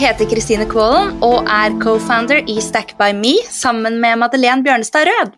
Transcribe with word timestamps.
Heter 0.00 0.24
Kristine 0.30 0.64
Kvålen 0.64 1.18
og 1.20 1.48
er 1.52 1.74
co-founder 1.82 2.46
i 2.48 2.54
Stack 2.64 2.94
by 2.96 3.10
Me 3.12 3.34
sammen 3.52 3.98
med 4.00 4.16
Madeleine 4.22 4.64
Bjørnestad 4.64 5.04
Rød. 5.04 5.34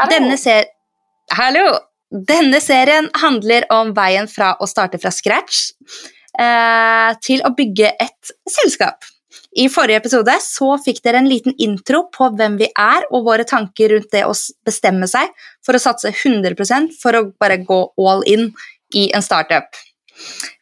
Hallo. 0.00 0.10
Denne, 0.10 0.38
ser 0.40 0.64
Hallo! 1.38 1.62
Denne 2.10 2.58
serien 2.58 3.06
handler 3.22 3.68
om 3.70 3.92
veien 3.94 4.26
fra 4.26 4.56
å 4.58 4.66
starte 4.66 4.98
fra 4.98 5.12
scratch 5.14 5.60
eh, 6.42 7.12
til 7.22 7.44
å 7.46 7.52
bygge 7.54 7.92
et 8.02 8.32
selskap. 8.50 9.06
I 9.54 9.68
forrige 9.70 10.02
episode 10.02 10.34
så 10.42 10.72
fikk 10.82 10.98
dere 11.06 11.22
en 11.22 11.30
liten 11.30 11.54
intro 11.62 12.08
på 12.10 12.32
hvem 12.34 12.58
vi 12.58 12.66
er 12.74 13.06
og 13.12 13.28
våre 13.28 13.46
tanker 13.46 13.94
rundt 13.94 14.10
det 14.10 14.24
å 14.26 14.34
bestemme 14.66 15.06
seg 15.10 15.30
for 15.62 15.78
å 15.78 15.84
satse 15.86 16.10
100% 16.10 16.98
for 16.98 17.14
å 17.14 17.28
bare 17.38 17.62
gå 17.62 17.78
all 17.94 18.26
in 18.26 18.48
i 18.90 19.06
en 19.14 19.22
startup. 19.22 19.70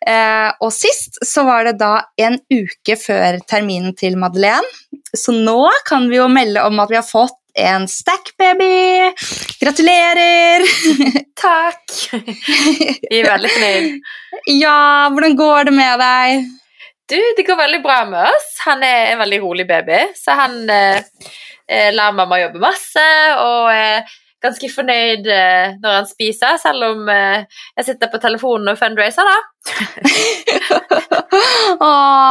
Eh, 0.07 0.51
og 0.63 0.73
sist 0.73 1.19
så 1.27 1.45
var 1.49 1.69
det 1.69 1.79
da 1.81 1.95
en 2.21 2.39
uke 2.53 2.97
før 3.01 3.41
terminen 3.49 3.97
til 3.99 4.19
Madeleine, 4.21 4.65
så 5.17 5.35
nå 5.35 5.69
kan 5.89 6.09
vi 6.11 6.19
jo 6.21 6.29
melde 6.33 6.65
om 6.69 6.81
at 6.83 6.93
vi 6.93 6.99
har 7.01 7.07
fått 7.07 7.37
en 7.59 7.89
stack-baby! 7.91 9.11
Gratulerer! 9.61 10.65
Takk! 11.43 11.83
Vi 13.11 13.19
er 13.19 13.27
veldig 13.33 13.51
fornøyd. 13.51 13.91
ja, 14.61 14.79
hvordan 15.11 15.37
går 15.39 15.69
det 15.69 15.75
med 15.75 16.03
deg? 16.03 16.47
Du, 17.09 17.19
det 17.37 17.47
går 17.49 17.57
veldig 17.57 17.83
bra 17.83 17.99
med 18.09 18.29
oss. 18.29 18.49
Han 18.67 18.85
er 18.85 19.15
en 19.15 19.23
veldig 19.23 19.41
rolig 19.43 19.67
baby, 19.69 20.01
så 20.19 20.37
han 20.39 20.59
eh, 20.71 21.01
eh, 21.67 21.91
lar 21.95 22.15
mamma 22.17 22.39
jobbe 22.43 22.63
masse 22.63 23.07
og 23.41 23.73
er 23.73 24.05
ganske 24.45 24.71
fornøyd 24.71 25.27
eh, 25.33 25.77
når 25.83 26.01
han 26.01 26.09
spiser, 26.09 26.59
selv 26.63 26.93
om 26.93 27.11
eh, 27.13 27.45
jeg 27.79 27.91
sitter 27.91 28.11
på 28.13 28.21
telefonen 28.23 28.73
og 28.73 28.81
fundraiser, 28.81 29.27
da. 29.27 29.69
Å, 31.85 31.91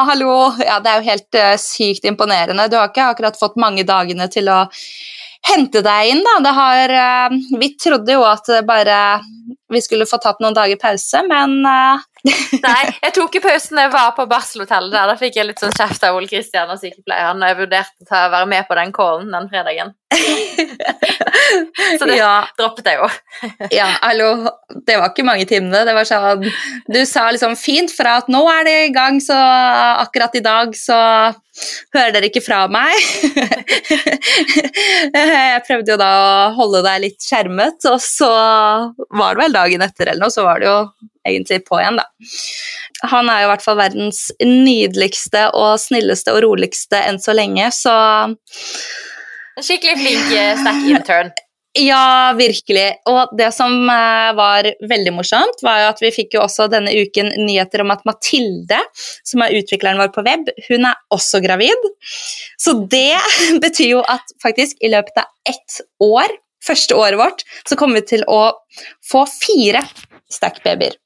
hallo! 0.09 0.33
Ja, 0.63 0.79
det 0.83 0.91
er 0.91 1.01
jo 1.01 1.11
helt 1.11 1.39
eh, 1.39 1.53
sykt 1.61 2.07
imponerende. 2.09 2.69
Du 2.71 2.77
har 2.79 2.91
ikke 2.91 3.11
akkurat 3.11 3.39
fått 3.39 3.59
mange 3.61 3.85
dagene 3.87 4.29
til 4.31 4.49
å 4.51 4.63
hente 5.47 5.83
deg 5.85 6.13
inn, 6.13 6.23
da. 6.25 6.37
Det 6.43 6.53
har 6.57 6.93
Vi 7.61 7.69
trodde 7.79 8.17
jo 8.17 8.23
at 8.27 8.49
det 8.49 8.63
bare 8.67 8.97
vi 9.71 9.81
skulle 9.83 10.07
få 10.07 10.17
tatt 10.23 10.39
noen 10.43 10.55
dager 10.55 10.79
pause, 10.79 11.21
men 11.27 11.59
Nei, 12.65 12.81
jeg 13.03 13.13
tok 13.15 13.35
i 13.37 13.41
pausen 13.43 13.77
da 13.77 13.85
jeg 13.85 13.93
var 13.93 14.09
på 14.17 14.25
barselhotellet 14.27 14.91
der. 14.91 15.11
Da 15.11 15.15
fikk 15.19 15.37
jeg 15.37 15.47
litt 15.47 15.61
sånn 15.61 15.75
kjeft 15.75 16.03
av 16.07 16.17
Ole 16.17 16.27
Kristian 16.27 16.71
og 16.71 16.79
sykepleieren, 16.81 17.43
og 17.43 17.51
jeg 17.51 17.59
vurderte 17.61 18.07
å 18.07 18.31
være 18.33 18.49
med 18.51 18.67
på 18.67 18.77
den 18.79 18.93
callen 18.95 19.35
den 19.35 19.49
fredagen. 19.51 19.93
Så 21.99 22.07
det 22.07 22.17
ja, 22.17 22.47
droppet 22.57 22.87
jeg 22.89 22.99
jo. 22.99 23.07
ja, 23.79 23.87
hallo. 24.01 24.29
Det 24.87 24.97
var 24.99 25.11
ikke 25.11 25.25
mange 25.27 25.47
timene. 25.49 25.83
Det 25.87 25.95
var 25.95 26.07
sånn 26.07 26.45
Du 26.89 27.01
sa 27.07 27.27
liksom 27.31 27.55
fint 27.59 27.93
fra 27.93 28.17
at 28.21 28.31
nå 28.31 28.43
er 28.51 28.67
det 28.67 28.77
i 28.87 28.93
gang, 28.95 29.19
så 29.23 29.37
akkurat 30.03 30.35
i 30.37 30.43
dag 30.45 30.73
så 30.77 30.97
hører 31.95 32.13
dere 32.15 32.29
ikke 32.29 32.43
fra 32.45 32.63
meg. 32.71 32.93
Jeg 35.17 35.63
prøvde 35.67 35.93
jo 35.95 35.99
da 35.99 36.11
å 36.21 36.33
holde 36.57 36.83
deg 36.85 37.03
litt 37.07 37.23
skjermet, 37.23 37.87
og 37.89 37.99
så 38.03 38.31
var 39.09 39.37
det 39.37 39.43
vel 39.43 39.55
dagen 39.55 39.85
etter 39.85 40.11
eller 40.11 40.27
noe, 40.27 40.33
så 40.33 40.45
var 40.45 40.61
det 40.61 40.69
jo 40.69 40.77
egentlig 41.27 41.63
på 41.67 41.79
igjen, 41.81 41.99
da. 41.99 42.07
Han 43.11 43.29
er 43.29 43.43
jo 43.43 43.47
i 43.47 43.51
hvert 43.51 43.65
fall 43.65 43.77
verdens 43.77 44.21
nydeligste 44.41 45.49
og 45.57 45.75
snilleste 45.81 46.33
og 46.33 46.41
roligste 46.45 47.01
enn 47.09 47.19
så 47.21 47.35
lenge, 47.37 47.69
så 47.75 47.93
Skikkelig 49.57 49.97
flink 49.97 50.31
eh, 50.37 50.55
stack-intern. 50.59 51.31
ja, 51.73 52.33
virkelig. 52.37 52.87
Og 53.09 53.33
det 53.37 53.49
som 53.55 53.73
eh, 53.89 54.31
var 54.37 54.69
veldig 54.89 55.13
morsomt, 55.15 55.63
var 55.65 55.81
jo 55.81 55.87
at 55.91 56.01
vi 56.03 56.11
fikk 56.13 56.37
jo 56.37 56.43
også 56.43 56.67
denne 56.71 56.93
uken 56.93 57.31
nyheter 57.41 57.81
om 57.83 57.93
at 57.93 58.05
Mathilde, 58.07 58.79
som 59.25 59.41
er 59.45 59.55
utvikleren 59.57 60.01
vår 60.01 60.11
på 60.13 60.25
web, 60.27 60.51
hun 60.69 60.89
er 60.89 60.99
også 61.13 61.41
gravid. 61.45 61.89
Så 62.61 62.75
det 62.91 63.17
betyr 63.65 63.95
jo 63.95 64.05
at 64.05 64.37
faktisk 64.43 64.77
i 64.81 64.93
løpet 64.93 65.23
av 65.23 65.31
ett 65.49 65.81
år, 66.05 66.37
første 66.67 66.97
året 66.97 67.19
vårt, 67.19 67.43
så 67.65 67.77
kommer 67.79 68.01
vi 68.01 68.13
til 68.13 68.25
å 68.29 68.41
få 69.05 69.25
fire 69.29 69.85
stack-babyer. 70.33 70.97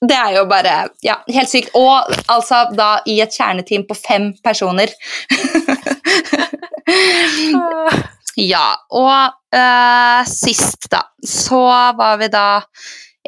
Det 0.00 0.16
er 0.16 0.38
jo 0.38 0.46
bare 0.48 0.74
ja, 1.04 1.18
helt 1.28 1.50
sykt. 1.50 1.74
Og 1.76 2.08
altså 2.32 2.62
da 2.72 3.02
i 3.04 3.18
et 3.20 3.34
kjerneteam 3.36 3.84
på 3.88 3.96
fem 3.98 4.30
personer. 4.44 4.92
Ja, 8.40 8.66
og 8.94 9.56
eh, 9.56 10.20
sist 10.28 10.86
da, 10.92 11.02
så 11.26 11.60
var 11.98 12.20
vi 12.20 12.30
da 12.32 12.62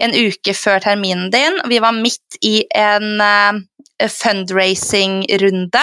en 0.03 0.15
uke 0.15 0.55
før 0.57 0.81
terminen 0.85 1.31
din. 1.33 1.59
Vi 1.69 1.81
var 1.83 1.97
midt 1.97 2.39
i 2.47 2.63
en 2.71 3.21
eh, 3.21 4.09
fundraising-runde. 4.09 5.83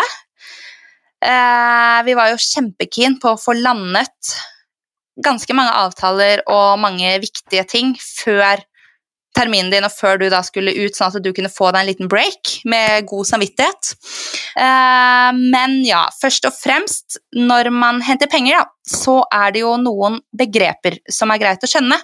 Eh, 1.19 1.99
vi 2.07 2.15
var 2.17 2.31
jo 2.31 2.39
kjempekeen 2.41 3.19
på 3.21 3.35
å 3.35 3.41
få 3.41 3.57
landet 3.59 4.33
ganske 5.19 5.55
mange 5.55 5.75
avtaler 5.75 6.41
og 6.47 6.79
mange 6.79 7.11
viktige 7.19 7.65
ting 7.67 7.93
før 7.99 8.63
terminen 9.39 9.71
din 9.71 9.87
og 9.87 9.93
før 9.93 10.19
du 10.19 10.27
da 10.31 10.41
skulle 10.45 10.75
ut, 10.75 10.95
sånn 10.95 11.13
at 11.13 11.23
du 11.23 11.31
kunne 11.35 11.51
få 11.51 11.71
deg 11.71 11.81
en 11.81 11.89
liten 11.89 12.11
break 12.11 12.57
med 12.69 13.07
god 13.09 13.29
samvittighet. 13.29 13.93
Eh, 14.59 15.29
men 15.39 15.79
ja, 15.87 16.03
først 16.19 16.49
og 16.49 16.57
fremst, 16.57 17.21
når 17.35 17.71
man 17.73 18.03
henter 18.05 18.31
penger, 18.31 18.59
da, 18.59 18.67
så 18.89 19.21
er 19.31 19.55
det 19.55 19.63
jo 19.63 19.77
noen 19.81 20.19
begreper 20.35 20.99
som 21.11 21.31
er 21.31 21.41
greit 21.41 21.63
å 21.63 21.71
skjønne. 21.71 21.99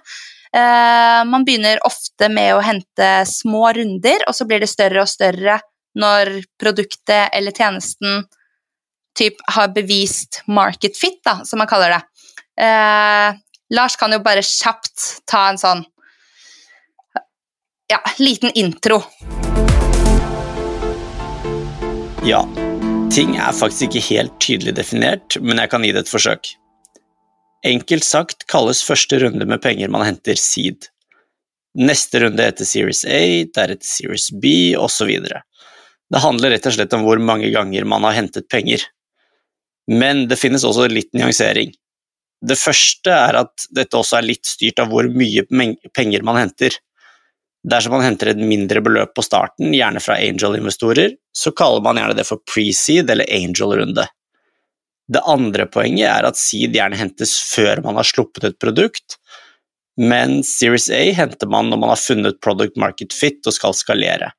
Eh, 0.55 1.21
man 1.27 1.45
begynner 1.47 1.83
ofte 1.87 2.29
med 2.31 2.55
å 2.55 2.63
hente 2.63 3.11
små 3.27 3.67
runder, 3.75 4.23
og 4.29 4.37
så 4.37 4.47
blir 4.47 4.63
det 4.63 4.71
større 4.71 5.03
og 5.03 5.11
større 5.11 5.59
når 5.99 6.37
produktet 6.59 7.31
eller 7.35 7.55
tjenesten 7.55 8.25
typ 9.15 9.39
har 9.55 9.71
bevist 9.75 10.41
market 10.51 10.97
fit, 10.99 11.21
da, 11.23 11.39
som 11.47 11.59
man 11.61 11.69
kaller 11.71 11.95
det. 11.95 12.01
Eh, 12.65 13.35
Lars 13.75 13.95
kan 13.99 14.13
jo 14.13 14.21
bare 14.23 14.43
kjapt 14.45 15.25
ta 15.27 15.47
en 15.49 15.59
sånn 15.59 15.83
ja, 17.87 18.01
liten 18.17 18.51
intro. 18.51 19.01
Ja, 22.25 22.41
ting 23.13 23.35
er 23.37 23.53
faktisk 23.53 23.93
ikke 23.93 24.05
helt 24.09 24.37
tydelig 24.41 24.75
definert, 24.79 25.37
men 25.41 25.61
jeg 25.61 25.69
kan 25.69 25.85
gi 25.85 25.93
det 25.93 26.05
et 26.05 26.11
forsøk. 26.11 26.49
Enkelt 27.65 28.05
sagt 28.05 28.45
kalles 28.49 28.83
første 28.85 29.19
runde 29.21 29.45
med 29.45 29.61
penger 29.61 29.91
man 29.93 30.05
henter 30.05 30.37
seed. 30.37 30.89
Neste 31.75 32.21
runde 32.23 32.45
heter 32.45 32.65
Series 32.65 33.03
A, 33.05 33.43
deretter 33.53 33.87
Series 33.87 34.29
B, 34.31 34.73
osv. 34.79 35.11
Det 35.25 36.21
handler 36.23 36.53
rett 36.55 36.67
og 36.69 36.75
slett 36.77 36.93
om 36.95 37.03
hvor 37.05 37.19
mange 37.21 37.49
ganger 37.53 37.85
man 37.89 38.05
har 38.07 38.15
hentet 38.17 38.47
penger. 38.49 38.85
Men 39.91 40.25
det 40.29 40.39
finnes 40.41 40.65
også 40.65 40.87
litt 40.89 41.11
nyansering. 41.13 41.73
Det 42.45 42.57
første 42.57 43.11
er 43.11 43.37
at 43.43 43.67
dette 43.73 43.97
også 43.97 44.19
er 44.19 44.29
litt 44.29 44.45
styrt 44.49 44.81
av 44.81 44.89
hvor 44.93 45.09
mye 45.09 45.45
penger 45.93 46.25
man 46.25 46.39
henter. 46.41 46.77
Dersom 47.65 47.95
man 47.95 48.03
henter 48.05 48.29
et 48.29 48.41
mindre 48.41 48.81
beløp 48.85 49.15
på 49.17 49.23
starten, 49.25 49.73
gjerne 49.73 50.01
fra 50.03 50.19
angel-investorer, 50.21 51.15
så 51.33 51.53
kaller 51.55 51.81
man 51.81 51.97
gjerne 51.97 52.17
det 52.17 52.27
for 52.27 52.43
pre-seed 52.45 53.09
eller 53.09 53.29
angel-runde. 53.31 54.05
Det 55.05 55.21
andre 55.29 55.65
poenget 55.69 56.09
er 56.09 56.27
at 56.27 56.37
seed 56.37 56.75
gjerne 56.77 56.97
hentes 56.99 57.33
før 57.53 57.81
man 57.85 57.97
har 57.97 58.07
sluppet 58.07 58.47
et 58.49 58.57
produkt, 58.61 59.17
men 59.97 60.41
Series 60.43 60.89
A 60.93 61.01
henter 61.15 61.49
man 61.49 61.69
når 61.71 61.81
man 61.81 61.93
har 61.93 62.01
funnet 62.01 62.41
product 62.43 62.77
market 62.77 63.15
fit 63.15 63.45
og 63.47 63.55
skal 63.55 63.77
skalere. 63.77 64.33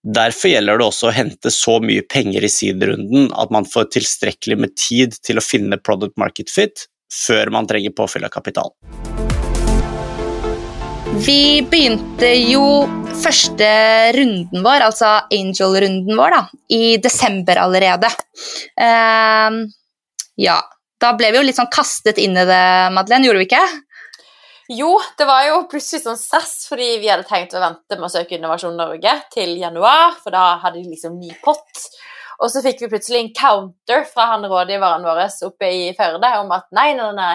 Derfor 0.00 0.54
gjelder 0.54 0.80
det 0.80 0.86
også 0.86 1.10
å 1.10 1.14
hente 1.14 1.52
så 1.52 1.76
mye 1.84 2.06
penger 2.08 2.46
i 2.46 2.50
seed-runden 2.50 3.28
at 3.36 3.52
man 3.52 3.68
får 3.68 3.90
tilstrekkelig 3.98 4.56
med 4.62 4.74
tid 4.80 5.18
til 5.20 5.38
å 5.38 5.44
finne 5.44 5.78
product 5.78 6.16
market 6.18 6.50
fit 6.50 6.86
før 7.12 7.52
man 7.52 7.68
trenger 7.68 7.92
påfyll 7.92 8.24
av 8.24 8.32
kapital. 8.32 8.72
Vi 11.20 11.60
begynte 11.68 12.28
jo 12.48 12.64
første 13.20 13.66
runden 14.16 14.62
vår, 14.64 14.86
altså 14.86 15.10
angel-runden 15.28 16.16
vår, 16.16 16.32
da, 16.32 16.60
i 16.72 16.96
desember 17.02 17.60
allerede. 17.60 18.08
Uh, 18.80 19.58
ja, 20.40 20.56
da 21.02 21.10
ble 21.18 21.28
vi 21.28 21.40
jo 21.40 21.44
litt 21.44 21.58
sånn 21.60 21.68
kastet 21.72 22.20
inn 22.22 22.38
i 22.40 22.46
det, 22.48 22.64
Madeleine, 22.96 23.28
gjorde 23.28 23.42
vi 23.42 23.48
ikke? 23.50 23.64
Jo, 24.72 24.94
det 25.18 25.26
var 25.28 25.44
jo 25.50 25.60
plutselig 25.68 26.06
sånn 26.06 26.16
sass, 26.16 26.54
fordi 26.70 26.94
vi 27.02 27.12
hadde 27.12 27.28
tenkt 27.28 27.52
å 27.58 27.60
vente 27.66 27.98
med 27.98 28.08
å 28.08 28.12
søke 28.14 28.38
Innovasjon 28.38 28.80
Norge 28.80 29.16
til 29.34 29.58
januar, 29.60 30.16
for 30.22 30.32
da 30.32 30.54
hadde 30.62 30.80
de 30.80 30.94
liksom 30.94 31.20
ny 31.20 31.34
pott. 31.44 31.84
Og 32.40 32.48
så 32.48 32.62
fikk 32.64 32.86
vi 32.86 32.92
plutselig 32.94 33.20
en 33.20 33.32
counter 33.36 34.06
fra 34.08 34.30
han 34.32 34.48
rådgiveren 34.48 35.04
vår 35.04 35.26
oppe 35.50 35.68
i 35.68 35.88
Førde 35.98 36.32
om 36.40 36.54
at 36.56 36.70
nei, 36.72 36.94
nei, 36.96 37.12
nei, 37.18 37.34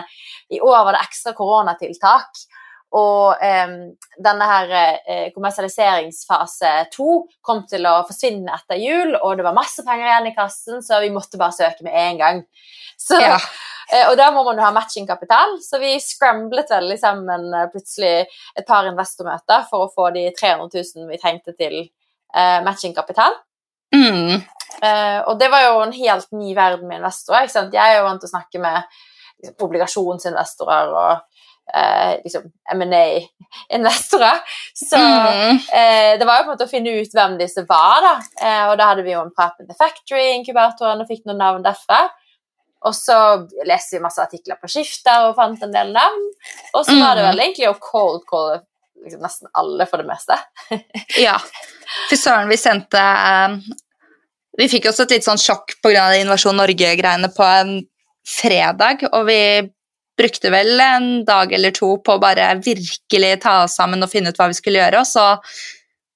i 0.58 0.62
år 0.64 0.88
var 0.88 0.98
det 0.98 1.04
ekstra 1.06 1.36
koronatiltak. 1.38 2.46
Og 2.96 3.44
eh, 3.44 3.76
denne 4.24 4.48
her 4.50 4.74
eh, 4.80 5.28
kommersialiseringsfase 5.36 6.72
to 6.94 7.26
kom 7.44 7.66
til 7.70 7.88
å 7.90 7.98
forsvinne 8.08 8.56
etter 8.56 8.80
jul, 8.80 9.16
og 9.20 9.36
det 9.38 9.46
var 9.48 9.58
masse 9.58 9.84
penger 9.84 10.08
igjen 10.08 10.30
i 10.32 10.36
kassen, 10.38 10.84
så 10.86 11.02
vi 11.04 11.12
måtte 11.14 11.40
bare 11.42 11.58
søke 11.58 11.84
med 11.88 11.98
en 12.00 12.22
gang. 12.22 12.42
Så, 12.96 13.20
Ja. 13.20 13.36
eh, 13.92 14.06
og 14.10 14.16
da 14.18 14.30
må 14.32 14.46
man 14.48 14.62
jo 14.62 14.64
ha 14.64 14.72
matchingkapital, 14.76 15.58
så 15.66 15.82
vi 15.82 15.98
scramblet 16.00 16.72
veldig 16.72 17.00
sammen 17.02 17.50
eh, 17.54 17.68
plutselig 17.74 18.14
et 18.56 18.68
par 18.68 18.88
investormøter 18.88 19.68
for 19.70 19.88
å 19.88 19.92
få 19.92 20.12
de 20.16 20.30
300 20.40 20.72
000 20.72 21.12
vi 21.12 21.22
trengte 21.22 21.56
til 21.58 21.84
matching 22.36 22.64
matchingkapital. 22.66 23.36
Mm. 23.96 24.42
Eh, 24.84 25.20
og 25.24 25.40
det 25.40 25.48
var 25.52 25.62
jo 25.64 25.82
en 25.86 25.94
helt 25.96 26.32
ny 26.36 26.56
verden 26.56 26.88
med 26.88 27.00
investorer. 27.00 27.46
ikke 27.46 27.56
sant? 27.56 27.76
Jeg 27.76 27.94
er 27.94 28.00
jo 28.00 28.08
vant 28.08 28.22
til 28.24 28.28
å 28.30 28.34
snakke 28.34 28.62
med 28.64 28.82
liksom, 29.40 29.56
obligasjonsinvestorer 29.68 30.92
og 30.92 31.35
eh, 31.74 32.18
liksom 32.24 32.44
M&A-investorer. 32.74 34.40
Så 34.74 34.98
Mm. 34.98 35.60
eh, 35.74 36.18
det 36.20 36.26
var 36.26 36.38
jo 36.38 36.44
på 36.44 36.52
en 36.52 36.58
måte 36.58 36.66
å 36.68 36.70
finne 36.70 36.90
ut 37.02 37.14
hvem 37.14 37.38
disse 37.40 37.66
var, 37.68 38.02
da. 38.02 38.14
Eh, 38.42 38.68
og 38.72 38.78
da 38.78 38.88
hadde 38.92 39.04
vi 39.04 39.12
jo 39.16 39.22
en 39.22 39.32
prat 39.36 39.54
med 39.60 39.70
The 39.70 39.76
Factory-inkubatoren 39.80 41.02
og 41.02 41.08
fikk 41.10 41.26
noen 41.26 41.38
navn 41.42 41.64
derfra. 41.64 42.10
Og 42.86 42.94
så 42.94 43.48
leste 43.66 43.98
vi 43.98 44.04
masse 44.04 44.22
artikler 44.22 44.60
på 44.62 44.70
Skifter 44.70 45.30
og 45.30 45.36
fant 45.36 45.62
en 45.64 45.72
del 45.74 45.92
navn. 45.94 46.28
Og 46.76 46.86
så 46.86 47.00
var 47.00 47.16
det 47.16 47.24
Mm. 47.26 47.32
vel 47.32 47.40
egentlig 47.40 47.70
å 47.70 47.80
cold 47.80 48.22
call 48.30 48.62
liksom 49.04 49.22
nesten 49.22 49.48
alle 49.56 49.86
for 49.88 49.98
det 49.98 50.08
meste. 50.08 50.38
Ja. 51.18 51.38
Fy 52.10 52.16
søren, 52.16 52.48
vi 52.50 52.58
sendte 52.58 52.98
eh, 53.00 53.58
Vi 54.58 54.68
fikk 54.68 54.86
også 54.86 55.04
et 55.04 55.12
litt 55.12 55.24
sånn 55.26 55.38
sjokk 55.42 55.74
pga. 55.84 56.14
Invasjon 56.22 56.56
Norge-greiene 56.56 57.28
på 57.36 57.44
en 57.44 57.88
fredag, 58.26 59.04
og 59.12 59.26
vi 59.28 59.70
brukte 60.18 60.52
vel 60.54 60.80
en 60.80 61.08
dag 61.28 61.52
eller 61.54 61.72
to 61.76 61.98
på 62.04 62.16
å 62.16 62.22
bare 62.22 62.54
virkelig 62.64 63.34
ta 63.44 63.64
oss 63.66 63.76
sammen 63.80 64.04
og 64.06 64.12
finne 64.12 64.32
ut 64.32 64.38
hva 64.40 64.48
vi 64.52 64.58
skulle 64.58 64.80
gjøre, 64.80 65.02
og 65.04 65.10
så 65.10 65.26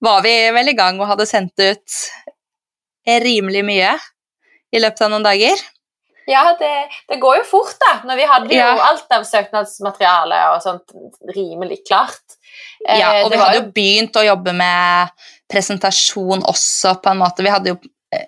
var 0.06 0.22
vi 0.24 0.36
vel 0.56 0.72
i 0.72 0.78
gang 0.78 1.00
og 1.02 1.10
hadde 1.12 1.28
sendt 1.28 1.60
ut 1.60 1.98
rimelig 3.10 3.66
mye 3.66 3.92
i 4.72 4.80
løpet 4.80 5.02
av 5.06 5.12
noen 5.12 5.26
dager. 5.26 5.60
Ja, 6.30 6.44
det, 6.60 6.70
det 7.10 7.18
går 7.20 7.40
jo 7.40 7.46
fort, 7.50 7.74
da. 7.82 7.94
Når 8.06 8.20
vi 8.20 8.26
hadde 8.30 8.54
jo 8.54 8.60
Ja. 8.62 8.76
alt 8.86 9.16
av 9.16 9.24
søknadsmateriale 9.26 10.42
og 10.54 10.60
sånt 10.62 10.94
rimelig 11.36 11.80
klart. 11.88 12.22
Eh, 12.86 13.00
Ja, 13.00 13.24
og 13.24 13.32
det 13.32 13.40
vi 13.40 13.44
hadde 13.44 13.58
jo 13.64 13.72
begynt 13.74 14.20
å 14.20 14.26
jobbe 14.28 14.54
med 14.54 15.10
presentasjon 15.50 16.44
også, 16.46 17.02
på 17.02 17.10
en 17.10 17.18
måte. 17.24 17.42
Vi 17.42 17.50
hadde 17.50 17.74
jo 17.74 17.80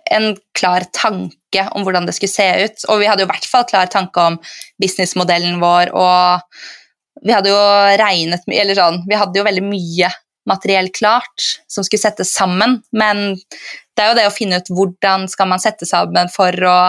en 0.10 0.34
klar 0.58 0.88
tanke 0.92 1.38
om 1.76 1.84
hvordan 1.86 2.08
det 2.08 2.16
skulle 2.16 2.32
se 2.32 2.48
ut, 2.66 2.86
og 2.90 3.02
vi 3.02 3.10
hadde 3.10 3.26
jo 3.26 3.30
i 3.30 3.32
hvert 3.34 3.48
fall 3.50 3.68
klar 3.70 3.92
tanke 3.92 4.28
om 4.32 4.40
businessmodellen 4.82 5.60
vår, 5.62 5.94
og 5.98 7.24
vi 7.26 7.36
hadde 7.36 7.52
jo 7.52 7.62
regnet 8.02 8.46
mye, 8.50 8.62
eller 8.64 8.78
sånn, 8.78 9.02
vi 9.10 9.20
hadde 9.20 9.42
jo 9.42 9.48
veldig 9.48 9.66
mye 9.68 10.12
materiell 10.50 10.90
klart 10.96 11.48
som 11.70 11.86
skulle 11.86 12.02
settes 12.02 12.34
sammen, 12.34 12.80
men 12.98 13.36
det 13.36 14.04
er 14.04 14.12
jo 14.12 14.18
det 14.18 14.28
å 14.30 14.34
finne 14.34 14.62
ut 14.62 14.72
hvordan 14.74 15.28
skal 15.30 15.50
man 15.52 15.62
sette 15.62 15.86
sammen 15.86 16.32
for 16.34 16.56
å 16.66 16.80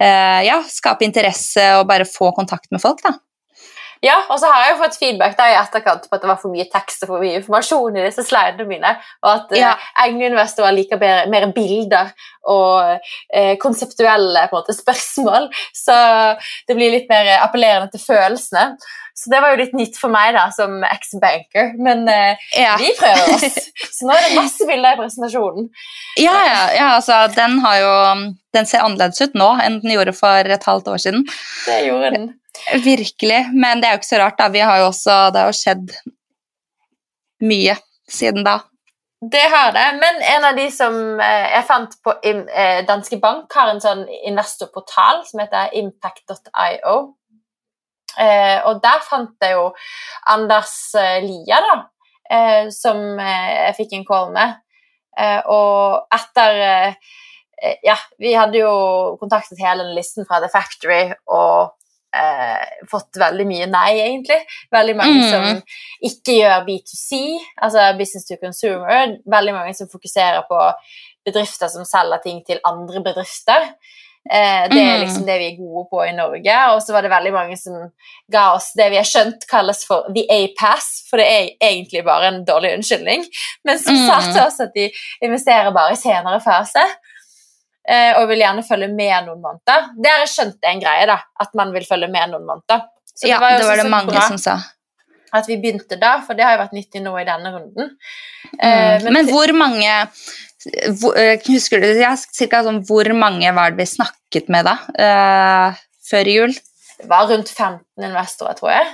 eh, 0.00 0.40
ja, 0.46 0.60
skape 0.70 1.04
interesse 1.04 1.66
og 1.78 1.88
bare 1.90 2.08
få 2.08 2.32
kontakt 2.36 2.70
med 2.72 2.82
folk, 2.82 3.02
da. 3.04 3.18
Ja, 4.00 4.14
og 4.32 4.38
så 4.40 4.48
har 4.48 4.62
jeg 4.64 4.72
jo 4.72 4.78
fått 4.80 4.96
feedback 4.96 5.34
da 5.36 5.50
i 5.50 5.56
etterkant 5.60 6.06
på 6.08 6.16
at 6.16 6.22
det 6.24 6.30
var 6.30 6.38
for 6.40 6.52
mye 6.54 6.64
tekst 6.72 7.02
og 7.04 7.10
for 7.12 7.20
mye 7.24 7.36
informasjon 7.36 7.98
i 8.00 8.04
disse 8.06 8.24
slidene 8.24 8.64
mine, 8.68 8.94
og 9.20 9.30
at 9.34 9.52
Ja. 9.58 9.74
eh, 9.74 10.06
egne 10.06 10.30
liker 10.72 10.96
bedre, 10.96 11.28
mer 11.28 11.46
bilder 11.52 12.12
og 12.48 12.98
eh, 13.34 13.56
konseptuelle 13.60 14.48
måte, 14.52 14.72
spørsmål, 14.72 15.50
så 15.76 16.38
det 16.66 16.76
blir 16.76 16.96
litt 16.96 17.08
mer 17.12 17.28
appellerende 17.42 17.90
til 17.92 18.00
følelsene. 18.00 18.78
Så 19.20 19.28
det 19.28 19.40
var 19.42 19.52
jo 19.52 19.60
litt 19.60 19.74
nytt 19.76 19.98
for 20.00 20.08
meg 20.08 20.32
da, 20.32 20.46
som 20.54 20.80
ex-banker, 20.86 21.74
men 21.76 22.08
eh, 22.08 22.40
Ja. 22.56 22.76
vi 22.80 22.94
prøver 22.96 23.34
oss. 23.34 23.68
Så 23.92 24.08
nå 24.08 24.16
er 24.16 24.28
det 24.30 24.36
masse 24.38 24.64
bilder 24.64 24.96
i 24.96 25.00
presentasjonen. 25.02 25.68
Ja, 26.16 26.38
ja, 26.46 26.62
ja 26.72 26.88
altså, 26.96 27.26
den, 27.36 27.58
har 27.60 27.76
jo, 27.82 27.92
den 28.56 28.66
ser 28.66 28.86
annerledes 28.86 29.20
ut 29.20 29.36
nå 29.36 29.52
enn 29.60 29.82
den 29.84 29.92
gjorde 29.92 30.16
for 30.16 30.48
et 30.56 30.64
halvt 30.64 30.88
år 30.88 31.02
siden. 31.04 31.26
Det 31.66 31.82
gjorde 31.84 32.14
den. 32.16 32.30
Virkelig. 32.84 33.44
Men 33.54 33.80
det 33.80 33.88
er 33.88 33.94
jo 33.96 34.00
ikke 34.02 34.12
så 34.12 34.22
rart, 34.22 34.38
da. 34.40 34.48
Vi 34.52 34.64
har 34.64 34.80
jo 34.82 34.90
også, 34.90 35.20
det 35.34 35.46
har 35.46 35.56
skjedd 35.56 35.94
mye 37.44 37.76
siden 38.10 38.44
da. 38.44 38.60
Det 39.20 39.42
har 39.52 39.72
det, 39.72 39.86
men 40.00 40.22
en 40.24 40.44
av 40.48 40.56
de 40.56 40.64
som 40.72 40.94
eh, 41.20 41.46
jeg 41.52 41.66
fant 41.68 41.96
på 42.00 42.14
eh, 42.24 42.78
Danske 42.88 43.18
Bank, 43.20 43.52
har 43.52 43.68
en 43.68 43.82
sånn 43.82 44.06
investorportal 44.08 45.20
som 45.28 45.42
heter 45.42 45.74
impact.io. 45.76 46.94
Eh, 48.16 48.56
og 48.64 48.80
der 48.80 49.02
fant 49.04 49.44
jeg 49.44 49.58
jo 49.58 49.66
Anders 50.32 50.72
Lia, 51.26 51.60
da, 51.66 51.76
som 52.72 53.18
jeg 53.20 53.76
fikk 53.76 53.92
en 53.98 54.06
call 54.08 54.32
med. 54.34 54.56
Og 55.50 56.14
etter 56.14 56.94
Ja, 57.84 57.96
vi 58.22 58.30
hadde 58.32 58.60
jo 58.62 58.70
kontaktet 59.20 59.60
hele 59.60 59.88
listen 59.92 60.24
fra 60.24 60.38
The 60.40 60.48
Factory 60.48 61.10
og 61.26 61.74
eh, 62.14 62.64
fått 62.90 63.16
veldig 63.20 63.46
mye 63.46 63.66
nei, 63.70 63.92
egentlig. 64.00 64.40
Veldig 64.72 64.96
mange 64.96 65.20
Mm. 65.22 65.30
som 65.30 65.62
ikke 66.02 66.38
gjør 66.40 66.64
B2C, 66.66 67.38
altså 67.62 67.96
business 67.98 68.26
to 68.26 68.36
consumer. 68.36 69.16
Veldig 69.26 69.54
mange 69.54 69.74
som 69.76 69.88
fokuserer 69.88 70.42
på 70.48 70.72
bedrifter 71.26 71.68
som 71.68 71.84
selger 71.84 72.22
ting 72.22 72.44
til 72.46 72.58
andre 72.64 73.00
bedrifter. 73.02 73.74
Eh, 74.30 74.68
det 74.68 74.76
er 74.78 74.98
Mm. 74.98 75.00
liksom 75.04 75.24
det 75.26 75.38
vi 75.38 75.46
er 75.52 75.56
gode 75.56 75.88
på 75.90 76.02
i 76.08 76.12
Norge. 76.12 76.56
Og 76.74 76.82
så 76.82 76.92
var 76.92 77.00
det 77.02 77.10
veldig 77.10 77.32
mange 77.32 77.56
som 77.56 77.90
ga 78.30 78.54
oss 78.54 78.72
det 78.76 78.90
vi 78.90 78.96
har 78.96 79.04
skjønt 79.04 79.46
kalles 79.48 79.84
for 79.86 80.04
the 80.14 80.26
A-pass, 80.30 81.06
for 81.08 81.16
det 81.16 81.26
er 81.26 81.48
egentlig 81.62 82.04
bare 82.04 82.26
en 82.28 82.44
dårlig 82.44 82.74
unnskyldning, 82.76 83.24
men 83.64 83.78
som 83.78 83.94
Mm. 83.94 84.06
sa 84.06 84.20
til 84.32 84.42
oss 84.42 84.60
at 84.60 84.74
de 84.74 84.90
investerer 85.22 85.72
bare 85.72 85.92
i 85.92 85.96
senere 85.96 86.40
fase. 86.40 86.84
Eh, 87.90 88.12
Og 88.20 88.28
vil 88.30 88.42
gjerne 88.44 88.62
følge 88.66 88.88
med 88.94 89.26
noen 89.26 89.40
måneder. 89.42 89.88
Det 89.98 90.10
har 90.12 90.22
jeg 90.24 90.32
skjønt 90.34 90.58
er 90.68 90.74
en 90.76 90.82
greie, 90.84 91.06
da, 91.10 91.18
at 91.44 91.56
man 91.58 91.72
vil 91.74 91.86
følge 91.88 92.08
med 92.12 92.30
noen 92.34 92.46
måneder. 92.48 92.84
Så 93.10 93.28
ja, 93.28 93.36
jo 93.42 93.58
det 93.60 93.66
var 93.68 93.76
det 93.82 93.86
så 93.88 93.92
mange 93.92 94.12
bra 94.14 94.22
som 94.28 94.38
sa. 94.40 94.58
at 95.32 95.46
vi 95.46 95.56
begynte 95.62 95.98
da, 96.00 96.16
for 96.26 96.34
det 96.38 96.42
har 96.46 96.56
jo 96.56 96.62
vært 96.64 96.72
nyttig 96.78 97.02
nå 97.04 97.12
i 97.20 97.26
denne 97.28 97.50
runden. 97.54 97.90
Mm. 98.54 98.56
Eh, 98.66 99.10
Men, 99.12 99.28
hvor 99.28 99.52
mange 99.54 99.92
hvor, 101.00 101.14
eh, 101.16 101.38
Husker 101.46 101.80
du 101.80 101.86
ja, 102.00 102.14
cirka 102.18 102.62
sånn, 102.66 102.80
hvor 102.88 103.08
mange 103.16 103.52
var 103.56 103.70
det 103.70 103.78
vi 103.82 103.86
snakket 103.96 104.48
med 104.52 104.66
da? 104.66 104.78
eh, 104.98 105.78
før 106.10 106.26
jul? 106.32 106.56
det 107.00 107.08
var 107.08 107.28
rundt 107.30 107.48
15 107.48 108.04
investorer, 108.04 108.56
tror 108.58 108.70
jeg. 108.74 108.88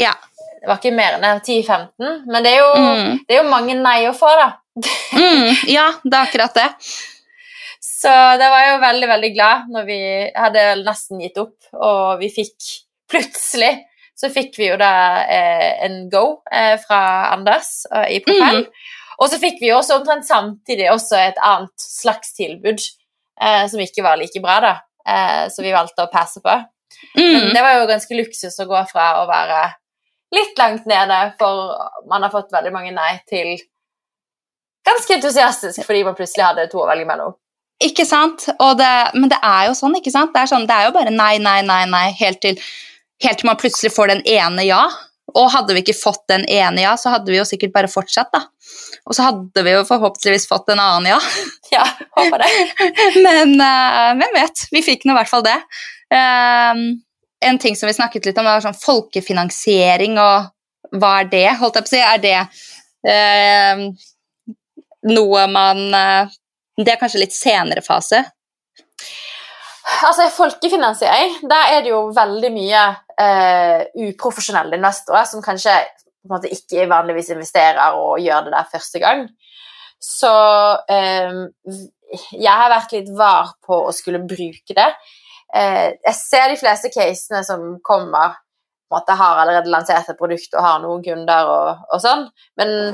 Ja. 0.00 0.12
Det 0.62 0.68
var 0.70 0.78
ikke 0.78 0.94
mer 0.96 1.18
enn 1.18 1.40
10-15, 1.44 2.22
men 2.24 2.42
det 2.46 2.54
er, 2.54 2.62
jo, 2.62 2.70
Mm. 2.80 3.18
det 3.28 3.36
er 3.36 3.42
jo 3.42 3.50
mange 3.50 3.74
nei 3.76 4.06
å 4.08 4.14
få, 4.16 4.30
da. 4.40 4.46
Mm, 5.12 5.50
ja, 5.68 5.90
det 6.02 6.14
er 6.16 6.24
akkurat 6.24 6.54
det. 6.56 6.68
Så 7.84 8.10
det 8.40 8.46
var 8.48 8.62
jeg 8.64 8.74
jo 8.74 8.82
veldig, 8.84 9.08
veldig 9.10 9.30
glad 9.34 9.66
når 9.74 9.88
vi 9.88 9.98
hadde 10.32 10.62
nesten 10.84 11.20
gitt 11.20 11.36
opp, 11.42 11.56
og 11.76 12.20
vi 12.22 12.30
fikk 12.32 12.70
plutselig 13.12 13.74
så 14.14 14.28
fikk 14.30 14.54
vi 14.60 14.68
jo 14.70 14.76
da 14.78 14.92
eh, 15.26 15.70
en 15.84 16.04
go 16.10 16.40
eh, 16.46 16.76
fra 16.78 17.00
Anders 17.34 17.80
eh, 17.90 18.12
i 18.14 18.20
Propell. 18.22 18.60
Og 19.18 19.30
så 19.30 19.40
fikk 19.42 19.58
vi 19.60 19.72
jo 19.72 19.80
også 19.80 19.98
omtrent 19.98 20.26
samtidig 20.26 20.86
også 20.92 21.18
et 21.18 21.40
annet 21.42 21.74
slags 21.82 22.30
tilbud 22.38 22.78
eh, 22.78 23.64
som 23.70 23.82
ikke 23.82 24.04
var 24.06 24.18
like 24.20 24.40
bra, 24.42 24.60
da. 24.62 24.72
Eh, 25.02 25.42
så 25.50 25.66
vi 25.66 25.74
valgte 25.74 26.06
å 26.06 26.12
passe 26.14 26.42
på. 26.44 26.54
Men 27.18 27.50
Mm. 27.50 27.52
det 27.54 27.62
var 27.62 27.74
jo 27.74 27.88
ganske 27.90 28.16
luksus 28.16 28.54
å 28.62 28.68
gå 28.70 28.80
fra 28.86 29.08
å 29.20 29.26
være 29.28 29.60
litt 30.34 30.58
langt 30.58 30.86
nede, 30.86 31.18
for 31.38 31.74
man 32.08 32.22
har 32.22 32.30
fått 32.30 32.54
veldig 32.54 32.72
mange 32.72 32.92
nei, 32.94 33.16
til 33.28 33.56
ganske 34.86 35.18
entusiastisk 35.18 35.82
fordi 35.86 36.04
man 36.06 36.14
plutselig 36.14 36.46
hadde 36.46 36.68
to 36.70 36.80
å 36.82 36.86
velge 36.88 37.06
mellom. 37.08 37.34
Ikke 37.82 38.06
sant? 38.06 38.46
Og 38.62 38.76
det, 38.78 38.90
men 39.18 39.30
det 39.32 39.40
er 39.42 39.68
jo 39.68 39.74
sånn, 39.78 39.96
ikke 39.98 40.12
sant? 40.14 40.32
Det 40.34 40.44
er, 40.44 40.50
sånn, 40.50 40.66
det 40.68 40.76
er 40.76 40.88
jo 40.88 40.94
bare 40.94 41.12
nei, 41.14 41.34
nei, 41.42 41.58
nei, 41.66 41.82
nei, 41.90 42.06
helt 42.20 42.40
til, 42.44 42.60
helt 43.24 43.40
til 43.40 43.50
man 43.50 43.58
plutselig 43.60 43.92
får 43.94 44.12
den 44.14 44.22
ene 44.30 44.66
ja. 44.68 44.84
Og 45.34 45.48
hadde 45.50 45.74
vi 45.74 45.82
ikke 45.82 45.96
fått 45.96 46.22
den 46.30 46.44
ene 46.46 46.84
ja, 46.84 46.92
så 47.00 47.10
hadde 47.16 47.32
vi 47.32 47.40
jo 47.40 47.46
sikkert 47.48 47.72
bare 47.74 47.90
fortsatt, 47.90 48.30
da. 48.34 48.44
Og 49.08 49.16
så 49.16 49.26
hadde 49.26 49.64
vi 49.66 49.72
jo 49.74 49.82
forhåpentligvis 49.88 50.46
fått 50.48 50.70
en 50.72 50.82
annen 50.82 51.10
ja. 51.14 51.18
Ja, 51.74 51.82
håper 52.14 52.44
det. 52.44 52.50
Men 53.26 53.56
uh, 53.58 54.12
hvem 54.20 54.36
vet? 54.36 54.66
Vi 54.70 54.84
fikk 54.84 55.08
nå 55.08 55.16
i 55.16 55.18
hvert 55.18 55.32
fall 55.32 55.42
det. 55.42 55.56
Eh, 56.14 56.82
en 57.48 57.58
ting 57.58 57.74
som 57.76 57.90
vi 57.90 57.96
snakket 57.96 58.28
litt 58.28 58.38
om, 58.38 58.46
var 58.46 58.62
sånn 58.62 58.78
folkefinansiering, 58.78 60.20
og 60.22 61.00
hva 61.00 61.16
er 61.22 61.30
det? 61.32 61.46
Holdt 61.58 61.80
jeg 61.80 61.86
på 61.86 61.90
å 61.90 61.94
si, 61.96 62.02
er 62.04 62.22
det 62.22 62.36
uh, 63.10 63.82
noe 65.10 65.46
man 65.50 65.82
eh, 65.98 66.36
Det 66.76 66.90
er 66.90 67.00
kanskje 67.00 67.22
litt 67.22 67.34
senere 67.36 67.84
fase? 67.84 68.24
Altså, 70.04 70.30
Folkefinansiering, 70.32 71.42
der 71.50 71.74
er 71.74 71.82
det 71.84 71.92
jo 71.92 72.06
veldig 72.16 72.50
mye 72.54 72.84
eh, 73.20 73.84
uprofesjonelle 74.08 74.78
investorer 74.78 75.28
som 75.28 75.44
kanskje 75.44 75.74
måte 76.30 76.52
ikke 76.52 76.86
vanligvis 76.90 77.32
investerer 77.34 77.98
og 77.98 78.22
gjør 78.22 78.46
det 78.46 78.54
der 78.54 78.70
første 78.72 79.02
gang. 79.02 79.26
Så 80.00 80.32
eh, 80.92 81.42
jeg 82.32 82.54
har 82.60 82.72
vært 82.72 82.94
litt 82.96 83.12
var 83.16 83.54
på 83.64 83.84
å 83.88 83.92
skulle 83.96 84.22
bruke 84.24 84.76
det. 84.76 84.88
Eh, 85.54 85.94
jeg 86.00 86.16
ser 86.18 86.48
de 86.50 86.58
fleste 86.60 86.92
casene 86.94 87.44
som 87.46 87.74
kommer, 87.84 88.40
på 88.88 88.96
en 88.96 89.00
måte 89.00 89.16
har 89.18 89.40
allerede 89.40 89.72
lansert 89.72 90.10
et 90.10 90.18
produkt 90.18 90.52
og 90.54 90.64
har 90.64 90.82
noen 90.82 91.02
kunder 91.04 91.48
og, 91.50 91.86
og 91.92 92.02
sånn, 92.04 92.26
men 92.60 92.92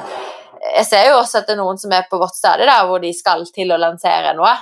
jeg 0.76 0.87
ser 0.88 1.09
jo 1.11 1.21
også 1.21 1.40
at 1.40 1.49
det 1.49 1.54
er 1.57 1.61
noen 1.62 1.78
som 1.80 1.92
er 1.95 2.09
på 2.11 2.19
vårt 2.21 2.37
stadie 2.37 2.69
der 2.69 2.88
hvor 2.88 3.02
de 3.02 3.12
skal 3.16 3.47
til 3.54 3.73
å 3.73 3.80
lansere 3.80 4.35
noe. 4.38 4.57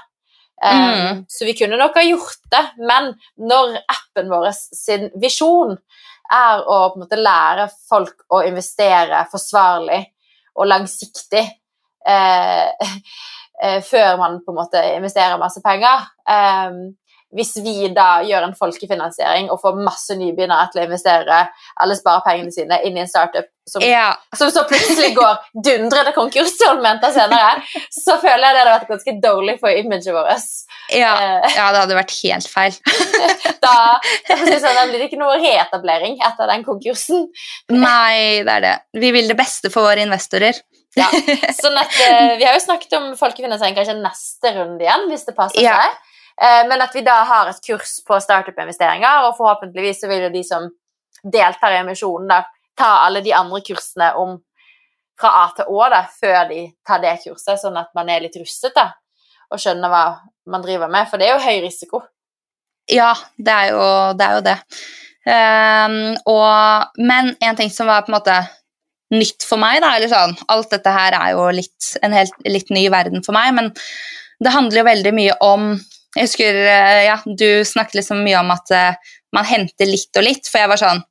Um, 0.59 0.99
Mm. 0.99 1.25
Så 1.29 1.45
vi 1.47 1.55
kunne 1.55 1.77
nok 1.79 1.95
ha 1.95 2.03
gjort 2.03 2.41
det, 2.51 2.65
men 2.83 3.13
når 3.39 3.77
appen 3.79 4.31
vår 4.31 4.49
sin 4.57 5.07
visjon 5.23 5.77
er 6.35 6.65
å 6.67 6.79
på 6.91 6.99
en 6.99 7.05
måte 7.05 7.21
lære 7.21 7.69
folk 7.89 8.27
å 8.35 8.43
investere 8.47 9.23
forsvarlig 9.31 10.01
og 10.59 10.67
langsiktig, 10.67 11.45
eh, 12.09 12.91
eh, 13.63 13.79
før 13.87 14.19
man 14.21 14.41
på 14.45 14.53
en 14.53 14.59
måte 14.59 14.83
investerer 14.97 15.41
masse 15.41 15.63
penger. 15.65 16.09
Um, 16.27 16.99
hvis 17.37 17.57
vi 17.61 17.91
da 17.93 18.23
gjør 18.25 18.47
en 18.47 18.57
folkefinansiering 18.57 19.51
og 19.53 19.61
får 19.61 19.81
masse 19.85 20.17
nybegynnere 20.17 20.71
til 20.73 20.81
å 20.83 20.87
investere 20.89 21.43
alle 21.83 21.97
sparepengene 21.99 22.55
sine 22.55 22.81
inn 22.89 22.97
i 22.97 23.03
en 23.05 23.11
startup 23.11 23.49
som, 23.69 23.83
Ja. 23.85 24.15
som 24.37 24.49
så 24.51 24.63
plutselig 24.65 25.11
går 25.17 25.43
dundrende 25.65 26.15
konkurs 26.17 26.55
tolv 26.57 26.81
måneder 26.81 27.13
senere, 27.13 27.61
så 27.93 28.17
føler 28.23 28.47
jeg 28.47 28.55
det 28.57 28.63
hadde 28.63 28.73
vært 28.73 28.93
ganske 28.95 29.15
dårlig 29.27 29.59
for 29.61 29.69
imaget 29.69 30.09
vårt. 30.17 30.47
Ja. 30.89 31.13
Eh, 31.21 31.51
ja, 31.59 31.67
det 31.75 31.83
hadde 31.83 31.99
vært 31.99 32.17
helt 32.23 32.49
feil. 32.49 32.79
Da, 33.69 33.99
sånn, 34.25 34.63
da 34.65 34.85
blir 34.89 34.97
det 35.03 35.09
ikke 35.11 35.19
noe 35.21 35.35
reetablering 35.43 36.15
etter 36.25 36.49
den 36.49 36.63
konkursen. 36.65 37.27
Nei, 37.75 38.41
det 38.47 38.55
er 38.55 38.65
det. 38.65 38.75
Vi 39.03 39.11
vil 39.13 39.29
det 39.29 39.37
beste 39.37 39.69
for 39.75 39.85
våre 39.85 40.05
investorer. 40.07 40.57
Ja. 40.97 41.09
Sånn 41.63 41.77
at, 41.77 41.93
eh, 42.07 42.37
vi 42.39 42.47
har 42.47 42.57
jo 42.57 42.63
snakket 42.65 42.95
om 42.97 43.11
folkefinansiering 43.19 43.77
kanskje 43.77 43.99
neste 44.01 44.55
runde 44.57 44.87
igjen, 44.87 45.05
hvis 45.11 45.27
det 45.29 45.35
passer 45.37 45.61
seg. 45.61 45.99
Eh, 46.43 46.69
men 46.69 46.83
at 46.83 46.95
vi 46.95 47.03
da 47.07 47.17
har 47.27 47.51
et 47.51 47.65
kurs 47.67 47.99
på 48.07 48.19
startup-investeringer, 48.23 49.27
og 49.27 49.37
forhåpentligvis 49.39 50.05
så 50.05 50.11
vil 50.11 50.29
jo 50.29 50.35
de 50.35 50.45
som 50.47 50.69
deltar 51.23 51.75
i 51.75 51.81
emisjonen, 51.83 52.29
da, 52.31 52.43
ta 52.79 52.93
alle 53.07 53.25
de 53.25 53.35
andre 53.35 53.61
kursene 53.67 54.13
om 54.21 54.37
fra 55.19 55.33
A 55.41 55.47
til 55.57 55.67
Å 55.75 55.89
da, 55.91 56.05
før 56.21 56.45
de 56.51 56.61
tar 56.87 57.03
det 57.03 57.17
kurset, 57.25 57.59
sånn 57.59 57.79
at 57.81 57.91
man 57.99 58.11
er 58.13 58.23
litt 58.23 58.39
rustet 58.39 58.77
da, 58.77 58.93
og 59.51 59.59
skjønner 59.59 59.91
hva 59.91 60.05
man 60.53 60.63
driver 60.63 60.91
med. 60.93 61.09
For 61.11 61.19
det 61.19 61.27
er 61.27 61.35
jo 61.35 61.43
høy 61.43 61.59
risiko. 61.65 62.03
Ja, 62.89 63.11
det 63.37 63.53
er 63.53 63.73
jo 63.75 63.83
det. 64.17 64.29
Er 64.29 64.39
jo 64.39 64.45
det. 64.47 64.57
Um, 65.29 65.99
og, 66.31 67.03
men 67.03 67.35
en 67.45 67.59
ting 67.59 67.73
som 67.75 67.91
var 67.91 68.07
på 68.07 68.13
en 68.13 68.17
måte 68.17 68.39
nytt 69.13 69.45
for 69.45 69.61
meg, 69.61 69.81
da, 69.83 69.91
eller 69.97 70.09
sånn 70.09 70.35
Alt 70.53 70.71
dette 70.73 70.93
her 70.93 71.17
er 71.17 71.35
jo 71.35 71.49
litt, 71.53 71.91
en 72.05 72.15
helt, 72.17 72.37
litt 72.49 72.71
ny 72.73 72.87
verden 72.93 73.25
for 73.27 73.37
meg, 73.37 73.51
men 73.57 73.71
det 74.39 74.55
handler 74.55 74.81
jo 74.81 74.89
veldig 74.89 75.13
mye 75.17 75.37
om 75.45 75.71
Jeg 76.17 76.25
husker 76.25 76.57
eh, 76.65 77.05
ja, 77.09 77.19
du 77.27 77.65
snakket 77.69 78.01
liksom 78.01 78.23
mye 78.25 78.41
om 78.41 78.51
at 78.55 78.73
eh, 78.75 79.15
man 79.37 79.47
henter 79.49 79.91
litt 79.91 80.17
og 80.17 80.25
litt, 80.25 80.49
for 80.49 80.63
jeg 80.63 80.73
var 80.73 80.81
sånn 80.81 81.03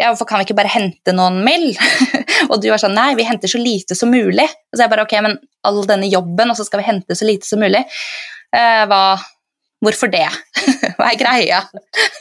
ja, 0.00 0.08
hvorfor 0.08 0.24
kan 0.30 0.40
vi 0.40 0.46
ikke 0.46 0.56
bare 0.56 0.72
hente 0.72 1.12
noen 1.12 1.42
mill? 1.44 1.74
og 2.50 2.56
du 2.62 2.70
var 2.70 2.80
sånn, 2.80 2.96
nei, 2.96 3.10
vi 3.18 3.26
henter 3.28 3.50
så 3.52 3.60
lite 3.60 3.96
som 3.98 4.08
mulig. 4.08 4.46
Og 4.48 4.78
så 4.78 4.86
jeg 4.86 4.92
bare, 4.94 5.04
ok, 5.04 5.12
men 5.26 5.34
all 5.68 5.82
denne 5.84 6.08
jobben, 6.08 6.48
og 6.48 6.56
så 6.56 6.64
skal 6.64 6.80
vi 6.80 6.86
hente 6.86 7.16
så 7.18 7.28
lite 7.28 7.44
som 7.44 7.60
mulig. 7.60 7.82
Eh, 8.56 8.84
hva, 8.88 9.02
hvorfor 9.84 10.08
det? 10.08 10.24
hva 10.96 11.10
er 11.10 11.20
greia? 11.20 11.60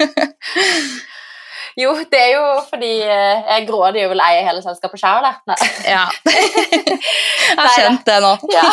Jo, 1.79 1.93
det 2.11 2.19
er 2.19 2.31
jo 2.33 2.45
fordi 2.67 2.91
eh, 3.05 3.45
jeg 3.53 3.67
grådig 3.69 4.07
vil 4.11 4.23
eie 4.25 4.41
hele 4.43 4.63
selskapet 4.65 4.99
sjøl, 4.99 5.23
da. 5.23 5.57
Ja. 5.87 6.05
jeg 6.33 7.59
har 7.59 7.71
kjent 7.77 8.03
det 8.09 8.17
nå. 8.25 8.33
ja, 8.51 8.65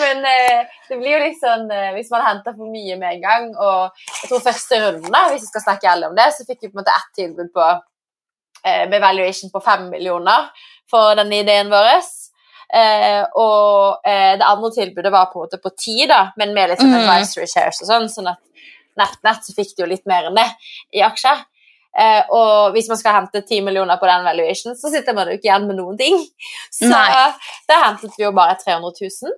men 0.00 0.24
eh, 0.26 0.72
det 0.88 0.98
blir 0.98 1.14
jo 1.14 1.28
eh, 1.30 1.92
Hvis 1.94 2.10
man 2.10 2.26
henter 2.26 2.56
for 2.56 2.72
mye 2.72 2.96
med 2.98 3.14
en 3.14 3.22
gang 3.22 3.46
Og 3.54 4.02
jeg 4.22 4.32
tror 4.32 4.42
første 4.48 4.80
runden, 4.82 5.12
da, 5.14 5.28
hvis 5.30 5.46
vi 5.46 5.52
skal 5.52 5.66
snakke 5.68 5.92
ærlig 5.92 6.10
om 6.10 6.18
det, 6.18 6.26
så 6.34 6.48
fikk 6.48 6.64
vi 6.64 6.72
på 6.72 6.74
en 6.74 6.82
måte 6.82 6.96
ett 6.98 7.14
tilbud 7.22 7.54
på 7.54 7.70
med 8.60 9.00
valuation 9.00 9.48
på 9.48 9.60
fem 9.64 9.86
millioner 9.88 10.50
for 10.90 11.14
denne 11.16 11.38
ideen 11.40 11.70
vår. 11.72 12.02
Eh, 12.70 13.22
og 13.34 14.06
eh, 14.06 14.36
det 14.38 14.46
andre 14.46 14.70
tilbudet 14.74 15.10
var 15.12 15.30
på 15.30 15.40
en 15.40 15.46
måte 15.46 15.58
på 15.62 15.72
ti, 15.74 16.04
da, 16.10 16.28
men 16.38 16.54
med 16.54 16.70
litt 16.70 16.82
sånn 16.82 16.92
Mm. 16.94 17.00
advisory 17.02 17.48
shares 17.50 17.80
og 17.82 17.88
sånn, 17.88 18.06
sånn 18.12 18.30
at 18.30 18.38
nett-nett 19.00 19.46
så 19.46 19.54
fikk 19.56 19.74
de 19.74 19.82
jo 19.82 19.88
litt 19.90 20.06
mer 20.06 20.28
enn 20.28 20.38
det 20.38 20.46
i 20.94 21.02
aksjer. 21.02 21.42
Eh, 21.98 22.22
og 22.30 22.70
hvis 22.74 22.88
man 22.90 22.98
skal 23.00 23.16
hente 23.16 23.42
10 23.42 23.64
millioner 23.66 23.98
på 23.98 24.06
den 24.06 24.24
valuation, 24.24 24.76
så 24.78 24.92
sitter 24.92 25.16
man 25.16 25.28
jo 25.28 25.38
ikke 25.38 25.48
igjen 25.48 25.66
med 25.68 25.80
noen 25.80 25.98
ting. 25.98 26.20
Så 26.70 26.90
Nei. 26.90 27.30
da 27.68 27.80
hentet 27.86 28.14
vi 28.16 28.26
jo 28.26 28.34
bare 28.36 28.58
300 28.60 28.94
000. 29.02 29.36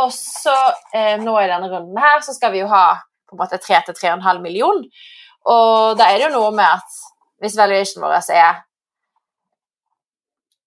Og 0.00 0.12
så 0.14 0.56
eh, 0.94 1.16
nå 1.20 1.34
i 1.40 1.48
denne 1.50 1.68
runden 1.70 1.98
her 2.00 2.22
så 2.24 2.34
skal 2.36 2.54
vi 2.54 2.62
jo 2.62 2.70
ha 2.70 3.00
på 3.28 3.36
en 3.36 3.42
måte 3.42 3.60
3-3,5 3.62 4.40
million. 4.42 4.82
Og 5.50 5.98
da 5.98 6.08
er 6.10 6.18
det 6.18 6.28
jo 6.28 6.36
noe 6.38 6.50
med 6.54 6.66
at 6.66 6.98
hvis 7.40 7.56
valuationen 7.58 8.04
vår 8.04 8.32
er 8.36 8.58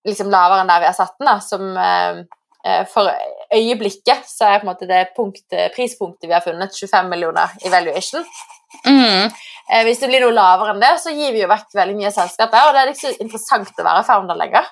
liksom 0.07 0.31
lavere 0.33 0.63
enn 0.63 0.71
der 0.71 0.81
vi 0.83 0.89
har 0.89 0.97
satt 0.97 1.15
den, 1.19 1.29
da, 1.29 1.37
som 1.43 1.77
eh, 1.79 2.83
for 2.91 3.11
øyeblikket 3.53 4.27
så 4.27 4.47
er 4.47 4.61
på 4.61 4.67
en 4.67 4.71
måte 4.71 4.87
det 4.87 5.13
punkt, 5.15 5.45
prispunktet 5.75 6.29
vi 6.29 6.35
har 6.35 6.43
funnet, 6.43 6.75
25 6.75 7.09
millioner 7.11 7.51
i 7.63 7.71
valuation. 7.71 8.23
Mm. 8.87 9.31
Eh, 9.71 9.83
hvis 9.87 10.01
det 10.01 10.09
blir 10.11 10.23
noe 10.25 10.35
lavere 10.35 10.73
enn 10.73 10.83
det, 10.83 10.93
så 11.01 11.13
gir 11.15 11.33
vi 11.35 11.43
jo 11.43 11.51
vekk 11.51 11.75
veldig 11.77 11.97
mye 11.99 12.09
av 12.11 12.17
selskapet, 12.17 12.63
og 12.67 12.75
det 12.75 12.83
er 12.83 12.95
så 12.99 13.13
interessant 13.23 13.79
å 13.79 13.85
være 13.87 14.07
founder 14.07 14.39
lenger. 14.39 14.71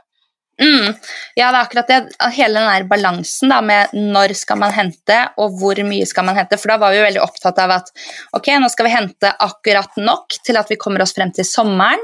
Mm. 0.62 0.94
Ja, 1.36 1.48
det 1.48 1.56
er 1.56 1.60
akkurat 1.64 1.90
det. 1.90 2.00
Hele 2.36 2.60
den 2.60 2.70
der 2.70 2.88
balansen 2.90 3.50
da, 3.50 3.62
med 3.66 3.94
når 3.96 4.36
skal 4.38 4.60
man 4.62 4.74
hente, 4.76 5.18
og 5.42 5.56
hvor 5.58 5.80
mye 5.88 6.08
skal 6.10 6.28
man 6.28 6.38
hente. 6.38 6.60
For 6.62 6.74
da 6.74 6.78
var 6.82 6.94
vi 6.94 7.00
jo 7.00 7.06
veldig 7.08 7.24
opptatt 7.24 7.62
av 7.64 7.78
at 7.80 7.90
ok, 8.38 8.52
nå 8.62 8.70
skal 8.70 8.88
vi 8.88 8.94
hente 8.94 9.32
akkurat 9.48 9.98
nok 9.98 10.38
til 10.46 10.60
at 10.62 10.70
vi 10.70 10.78
kommer 10.82 11.06
oss 11.06 11.16
frem 11.18 11.34
til 11.34 11.48
sommeren. 11.48 12.04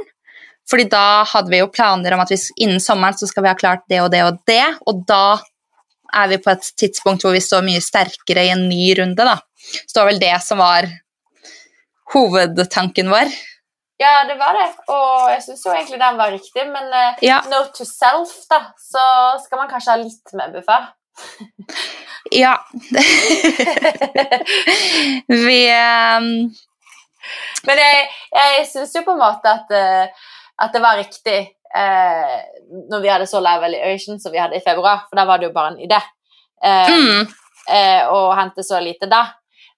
Fordi 0.68 0.88
da 0.92 1.24
hadde 1.28 1.54
vi 1.54 1.62
jo 1.62 1.70
planer 1.72 2.16
om 2.16 2.24
at 2.24 2.34
vi, 2.34 2.40
innen 2.66 2.82
sommeren 2.84 3.16
så 3.16 3.30
skal 3.30 3.46
vi 3.46 3.52
ha 3.52 3.60
klart 3.60 3.86
det 3.92 4.02
og 4.04 4.10
det 4.12 4.24
og 4.26 4.42
det. 4.50 4.64
Og 4.90 5.06
da 5.08 5.38
er 6.18 6.32
vi 6.32 6.42
på 6.42 6.52
et 6.52 6.72
tidspunkt 6.80 7.24
hvor 7.24 7.36
vi 7.36 7.44
står 7.44 7.64
mye 7.68 7.84
sterkere 7.84 8.48
i 8.48 8.52
en 8.56 8.66
ny 8.68 8.90
runde. 9.00 9.28
da. 9.28 9.38
Så 9.86 9.94
det 9.94 10.02
var 10.02 10.10
vel 10.12 10.24
det 10.24 10.36
som 10.44 10.64
var 10.64 10.90
hovedtanken 12.14 13.10
vår. 13.12 13.32
Ja, 13.98 14.24
det 14.30 14.36
var 14.38 14.54
det, 14.54 14.68
og 14.94 15.32
jeg 15.32 15.42
syns 15.42 15.64
jo 15.66 15.72
egentlig 15.74 15.98
den 16.00 16.20
var 16.20 16.30
riktig, 16.32 16.68
men 16.70 16.92
eh, 16.94 17.24
Ja. 17.26 17.40
note 17.50 17.74
to 17.74 17.86
self, 17.86 18.36
da, 18.50 18.60
så 18.78 19.02
skal 19.42 19.64
man 19.64 19.72
kanskje 19.72 19.92
ha 19.96 19.98
litt 20.04 20.34
med 20.38 20.54
buffer. 20.58 20.92
Ja. 22.32 22.58
vi 25.28 25.60
um... 25.72 26.26
Men 27.64 27.80
jeg, 27.80 28.10
jeg 28.36 28.66
syns 28.68 28.96
jo 28.96 29.04
på 29.06 29.14
en 29.16 29.22
måte 29.22 29.48
at, 29.48 29.72
eh, 29.72 30.28
at 30.64 30.76
det 30.76 30.82
var 30.84 31.00
riktig 31.00 31.38
eh, 31.76 32.36
når 32.92 33.04
vi 33.04 33.12
hadde 33.12 33.28
så 33.32 33.40
lav 33.44 33.62
valuation 33.64 34.20
som 34.20 34.32
vi 34.34 34.42
hadde 34.42 34.60
i 34.60 34.64
februar, 34.66 35.06
for 35.08 35.20
da 35.20 35.26
var 35.28 35.40
det 35.40 35.50
jo 35.50 35.56
bare 35.56 35.74
en 35.74 35.82
idé. 35.88 36.00
Eh, 36.64 36.92
mm, 36.92 37.28
eh, 37.70 38.12
å 38.12 38.32
hente 38.38 38.64
så 38.64 38.80
lite 38.84 39.10
da. 39.12 39.24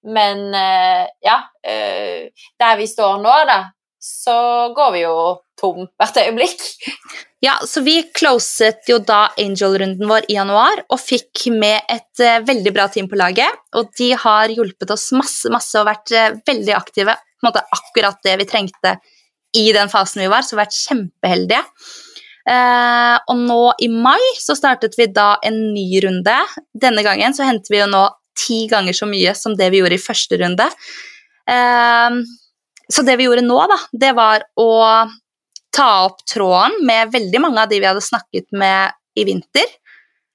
Men 0.07 0.53
eh, 0.55 1.07
ja, 1.25 1.41
eh, 1.67 2.29
der 2.59 2.77
vi 2.79 2.87
står 2.87 3.19
nå, 3.23 3.33
da, 3.49 3.59
så 3.99 4.37
går 4.75 4.93
vi 4.95 5.03
jo 5.03 5.15
tom 5.59 5.87
hvert 5.99 6.21
øyeblikk. 6.23 6.63
Ja, 7.39 7.53
så 7.63 7.79
vi 7.79 8.01
closet 8.11 8.89
jo 8.91 8.97
da 8.99 9.29
Angel-runden 9.39 10.09
vår 10.09 10.25
i 10.27 10.35
januar 10.35 10.81
og 10.91 10.99
fikk 10.99 11.45
med 11.55 11.85
et 11.87 12.19
uh, 12.19 12.41
veldig 12.43 12.73
bra 12.75 12.89
team 12.91 13.07
på 13.07 13.15
laget. 13.15 13.61
Og 13.79 13.93
de 13.95 14.09
har 14.11 14.51
hjulpet 14.51 14.91
oss 14.91 15.05
masse, 15.15 15.47
masse 15.47 15.79
og 15.79 15.87
vært 15.87 16.11
uh, 16.11 16.35
veldig 16.49 16.75
aktive. 16.75 17.15
På 17.15 17.45
en 17.45 17.47
måte 17.47 17.63
akkurat 17.77 18.19
det 18.27 18.33
vi 18.41 18.49
trengte 18.49 18.97
i 19.55 19.69
den 19.71 19.87
fasen 19.87 20.25
vi 20.25 20.27
var, 20.27 20.43
så 20.43 20.59
vært 20.59 20.75
kjempeheldige. 20.81 21.63
Uh, 22.43 23.15
og 23.31 23.39
nå 23.39 23.61
i 23.85 23.87
mai 23.87 24.19
så 24.41 24.57
startet 24.59 24.99
vi 24.99 25.07
da 25.15 25.37
en 25.47 25.61
ny 25.71 25.87
runde. 26.03 26.35
Denne 26.75 27.07
gangen 27.07 27.35
så 27.37 27.47
henter 27.47 27.71
vi 27.71 27.79
jo 27.79 27.87
nå 27.87 28.03
ti 28.37 28.65
ganger 28.71 28.95
så 28.95 29.07
mye 29.09 29.33
som 29.37 29.55
det 29.57 29.69
vi 29.73 29.81
gjorde 29.81 29.97
i 29.97 30.03
første 30.03 30.39
runde. 30.41 30.67
Eh, 31.49 32.19
så 32.89 33.05
det 33.05 33.17
vi 33.19 33.27
gjorde 33.27 33.45
nå, 33.45 33.57
da, 33.69 33.79
det 34.05 34.13
var 34.17 34.45
å 34.59 34.69
ta 35.75 35.89
opp 36.07 36.23
tråden 36.27 36.79
med 36.85 37.11
veldig 37.13 37.41
mange 37.43 37.61
av 37.61 37.69
de 37.69 37.79
vi 37.79 37.87
hadde 37.87 38.03
snakket 38.03 38.49
med 38.57 38.95
i 39.19 39.25
vinter. 39.27 39.67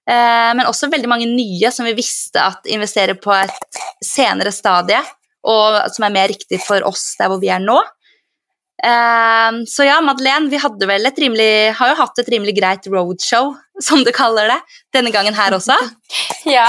Eh, 0.05 0.53
men 0.57 0.67
også 0.69 0.91
veldig 0.93 1.11
mange 1.11 1.29
nye 1.31 1.73
som 1.73 1.87
vi 1.89 1.97
visste 1.97 2.43
at 2.43 2.69
investerer 2.71 3.19
på 3.19 3.33
et 3.35 3.83
senere 4.05 4.53
stadie, 4.55 5.01
og 5.45 5.81
som 5.93 6.07
er 6.07 6.15
mer 6.15 6.31
riktig 6.33 6.61
for 6.65 6.85
oss 6.87 7.15
der 7.19 7.33
hvor 7.33 7.43
vi 7.43 7.51
er 7.53 7.63
nå. 7.65 7.79
Eh, 8.85 9.63
så 9.71 9.89
ja, 9.89 10.01
Madeleine, 10.05 10.51
vi 10.53 10.61
vel 10.61 11.11
rimelig, 11.19 11.75
har 11.79 11.93
jo 11.93 12.01
hatt 12.03 12.21
et 12.21 12.33
rimelig 12.37 12.57
greit 12.59 12.87
roadshow, 12.93 13.55
som 13.83 14.05
du 14.07 14.11
kaller 14.15 14.49
det, 14.53 14.59
denne 14.95 15.11
gangen 15.15 15.35
her 15.35 15.55
også. 15.57 15.77
Ja, 16.45 16.67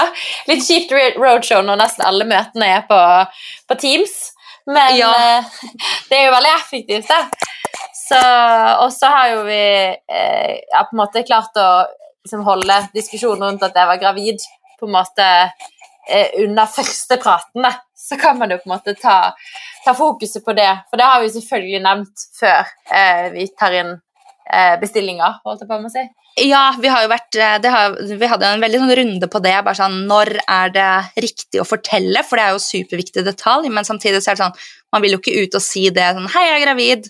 litt 0.48 0.64
kjipt 0.64 0.94
roadshow 1.20 1.60
når 1.68 1.82
nesten 1.82 2.06
alle 2.08 2.24
møtene 2.30 2.70
er 2.78 2.86
på, 2.88 3.00
på 3.68 3.76
Teams, 3.82 4.14
men 4.66 4.96
Ja. 4.98 5.10
eh, 5.12 5.50
det 6.10 6.18
er 6.22 6.26
jo 6.30 6.36
veldig 6.38 6.54
effektivt, 6.56 7.10
da. 7.12 7.20
Så, 8.06 8.20
og 8.86 8.92
så 8.94 9.10
har 9.12 9.34
jo 9.34 9.44
vi 9.48 9.60
eh, 9.60 10.54
ja, 10.72 10.86
på 10.88 10.96
en 10.96 11.02
måte 11.02 11.24
klart 11.28 11.58
å 11.60 11.68
liksom, 12.24 12.44
holde 12.48 12.80
diskusjonen 12.96 13.50
rundt 13.50 13.66
at 13.68 13.76
jeg 13.76 13.90
var 13.92 14.00
gravid, 14.02 14.46
på 14.80 14.88
en 14.88 14.96
måte 14.96 15.28
eh, 16.08 16.32
under 16.46 16.72
første 16.72 17.20
praten, 17.22 17.66
da. 17.68 17.76
Så 18.06 18.18
kan 18.22 18.38
man 18.40 18.52
jo 18.54 18.60
på 18.62 18.70
en 18.70 18.76
måte 18.78 18.94
ta, 19.02 19.18
ta 19.86 19.94
fokuset 19.98 20.44
på 20.46 20.54
det, 20.58 20.70
for 20.92 21.02
det 21.02 21.08
har 21.10 21.24
vi 21.24 21.32
selvfølgelig 21.36 21.84
nevnt 21.86 22.26
før 22.40 22.64
eh, 22.94 23.28
vi 23.34 23.48
tar 23.58 23.76
inn 23.82 23.96
eh, 23.96 24.76
bestillinger, 24.82 25.42
holdt 25.46 25.66
jeg 25.66 25.72
på 25.72 25.80
med 25.82 25.90
å 25.92 25.96
si. 26.00 26.06
Ja, 26.36 26.76
vi 26.80 26.90
har 26.92 27.06
jo 27.06 27.10
vært 27.14 27.38
eh, 27.40 27.56
det 27.64 27.72
har, 27.72 27.94
Vi 28.20 28.28
hadde 28.28 28.50
en 28.58 28.64
veldig 28.64 28.82
sånn 28.82 28.96
runde 29.00 29.28
på 29.32 29.40
det. 29.44 29.56
bare 29.64 29.78
sånn, 29.80 30.02
Når 30.10 30.34
er 30.44 30.74
det 30.76 30.90
riktig 31.24 31.62
å 31.64 31.68
fortelle? 31.68 32.26
For 32.28 32.36
det 32.36 32.48
er 32.50 32.58
jo 32.58 32.64
superviktig 32.66 33.24
detalj, 33.24 33.70
men 33.72 33.88
samtidig 33.88 34.20
så 34.24 34.34
er 34.34 34.38
det 34.40 34.44
sånn 34.44 34.60
Man 34.92 35.06
vil 35.06 35.16
jo 35.16 35.22
ikke 35.24 35.46
ut 35.46 35.56
og 35.56 35.64
si 35.64 35.88
det 35.96 36.10
sånn 36.18 36.28
Hei, 36.36 36.44
jeg 36.50 36.58
er 36.60 36.66
gravid. 36.66 37.08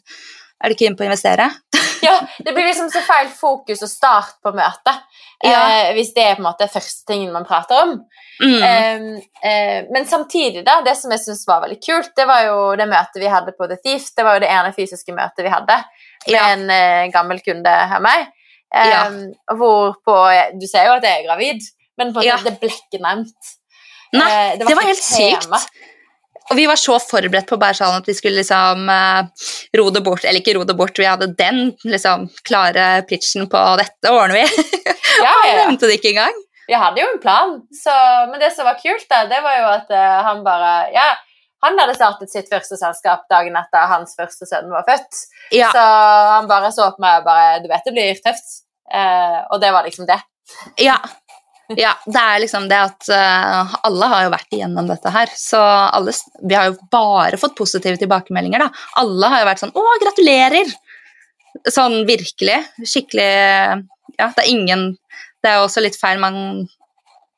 Er 0.64 0.72
du 0.72 0.78
keen 0.80 0.96
på 0.98 1.04
å 1.04 1.08
investere? 1.10 1.50
ja, 2.06 2.14
det 2.40 2.54
blir 2.54 2.70
liksom 2.70 2.88
så 2.94 3.02
feil 3.06 3.28
fokus 3.34 3.82
og 3.86 3.90
start 3.92 4.38
på 4.46 4.54
møtet. 4.56 5.02
Ja. 5.44 5.58
Eh, 5.58 5.90
hvis 5.98 6.14
det 6.16 6.24
er 6.24 6.38
på 6.38 6.42
en 6.44 6.48
måte 6.48 6.70
første 6.72 7.04
tingen 7.10 7.34
man 7.34 7.46
prater 7.46 7.82
om. 7.82 7.92
Mm. 8.40 8.64
Eh, 8.64 9.04
eh, 9.50 9.90
men 9.94 10.08
samtidig, 10.10 10.64
da, 10.66 10.80
det 10.86 10.96
som 10.98 11.12
jeg 11.12 11.26
syns 11.26 11.44
var 11.50 11.66
veldig 11.66 11.78
kult, 11.84 12.14
det 12.18 12.26
var 12.30 12.46
jo 12.48 12.58
det 12.80 12.88
møtet 12.90 13.20
vi 13.22 13.30
hadde 13.32 13.54
på 13.58 13.68
The 13.70 13.78
Thief. 13.84 14.08
Det 14.16 14.26
var 14.26 14.40
jo 14.40 14.46
det 14.46 14.54
ene 14.56 14.72
fysiske 14.78 15.18
møtet 15.18 15.44
vi 15.46 15.54
hadde 15.54 15.82
med 15.82 16.34
Ja. 16.34 16.48
en 16.56 16.70
eh, 16.74 17.12
gammel 17.14 17.44
kunde 17.46 17.76
av 17.86 18.02
meg. 18.06 18.32
Eh, 18.76 18.92
Ja. 18.92 19.02
Hvorpå 19.56 20.16
Du 20.60 20.68
ser 20.68 20.86
jo 20.90 20.96
at 20.98 21.04
jeg 21.08 21.22
er 21.24 21.28
gravid, 21.30 21.62
men 21.98 22.14
på 22.14 22.24
Ja. 22.26 22.38
det 22.44 22.58
ble 22.60 22.70
ikke 22.70 23.00
nevnt. 23.02 23.52
Nei, 24.14 24.30
uh, 24.30 24.58
det 24.60 24.66
var 24.68 24.82
ikke 24.82 24.92
helt 24.94 25.06
tema. 25.10 25.60
sykt. 25.60 25.84
Og 26.52 26.58
vi 26.60 26.66
var 26.70 26.78
så 26.78 27.00
forberedt 27.02 27.48
på 27.50 27.58
bare 27.58 27.74
sånn 27.74 27.96
at 27.98 28.06
vi 28.06 28.14
skulle 28.14 28.38
liksom 28.38 28.84
uh, 28.92 29.24
ro 29.80 29.90
det 29.90 30.04
bort, 30.06 30.24
eller 30.24 30.40
ikke 30.44 30.54
ro 30.60 30.64
det 30.64 30.76
bort, 30.78 30.98
vi 31.00 31.08
hadde 31.08 31.32
den 31.40 31.72
liksom 31.84 32.28
klare 32.46 33.02
pitchen 33.10 33.48
på 33.50 33.62
dette 33.82 34.12
ordner 34.12 34.42
vi. 34.44 34.46
Ja, 35.16 35.32
ja, 35.32 35.36
ja. 35.48 35.56
nevnte 35.64 35.88
det 35.88 35.96
ikke 36.02 36.12
engang. 36.12 36.36
Vi 36.68 36.74
hadde 36.76 37.00
jo 37.00 37.08
en 37.08 37.22
plan, 37.24 37.56
så, 37.72 37.94
men 38.30 38.40
det 38.42 38.52
som 38.54 38.66
var 38.68 38.76
kult, 38.82 39.06
da, 39.10 39.24
det 39.32 39.40
var 39.46 39.56
jo 39.62 39.68
at 39.72 39.90
uh, 39.96 40.24
han 40.28 40.44
bare 40.44 40.74
Ja, 40.94 41.14
han 41.64 41.80
hadde 41.80 41.96
startet 41.96 42.30
sitt 42.30 42.50
første 42.52 42.78
selskap 42.78 43.24
dagen 43.32 43.56
etter 43.58 43.88
hans 43.90 44.14
første 44.18 44.46
sønn 44.46 44.70
var 44.70 44.84
født. 44.86 45.22
Ja, 45.56 45.72
Så 45.74 45.82
han 45.82 46.50
bare 46.52 46.70
så 46.76 46.92
på 46.94 47.02
meg 47.02 47.22
og 47.24 47.26
bare 47.30 47.62
Du 47.64 47.70
vet 47.72 47.86
det 47.88 47.94
blir 47.96 48.20
tøft. 48.22 48.65
Eh, 48.96 49.38
og 49.52 49.62
det 49.62 49.72
var 49.76 49.88
liksom 49.88 50.10
det. 50.10 50.20
ja. 50.88 51.00
Ja, 51.74 51.96
det 52.06 52.22
er 52.22 52.42
liksom 52.44 52.68
det 52.70 52.78
at 52.78 53.08
uh, 53.10 53.72
alle 53.88 54.08
har 54.12 54.26
jo 54.28 54.34
vært 54.36 54.52
igjennom 54.54 54.86
dette 54.86 55.10
her, 55.10 55.32
så 55.34 55.58
alle, 55.58 56.14
vi 56.46 56.54
har 56.54 56.68
jo 56.70 56.76
bare 56.94 57.40
fått 57.42 57.56
positive 57.58 57.98
tilbakemeldinger, 57.98 58.62
da. 58.62 58.84
Alle 59.02 59.32
har 59.34 59.42
jo 59.42 59.48
vært 59.50 59.64
sånn 59.64 59.74
'Å, 59.74 59.86
gratulerer!' 60.04 60.76
Sånn 61.72 62.04
virkelig. 62.06 62.60
Skikkelig 62.84 63.32
Ja, 64.20 64.28
det 64.36 64.44
er 64.44 64.50
ingen 64.52 64.98
Det 65.42 65.50
er 65.50 65.56
jo 65.58 65.66
også 65.66 65.82
litt 65.82 65.98
feil, 65.98 66.20
man 66.20 66.68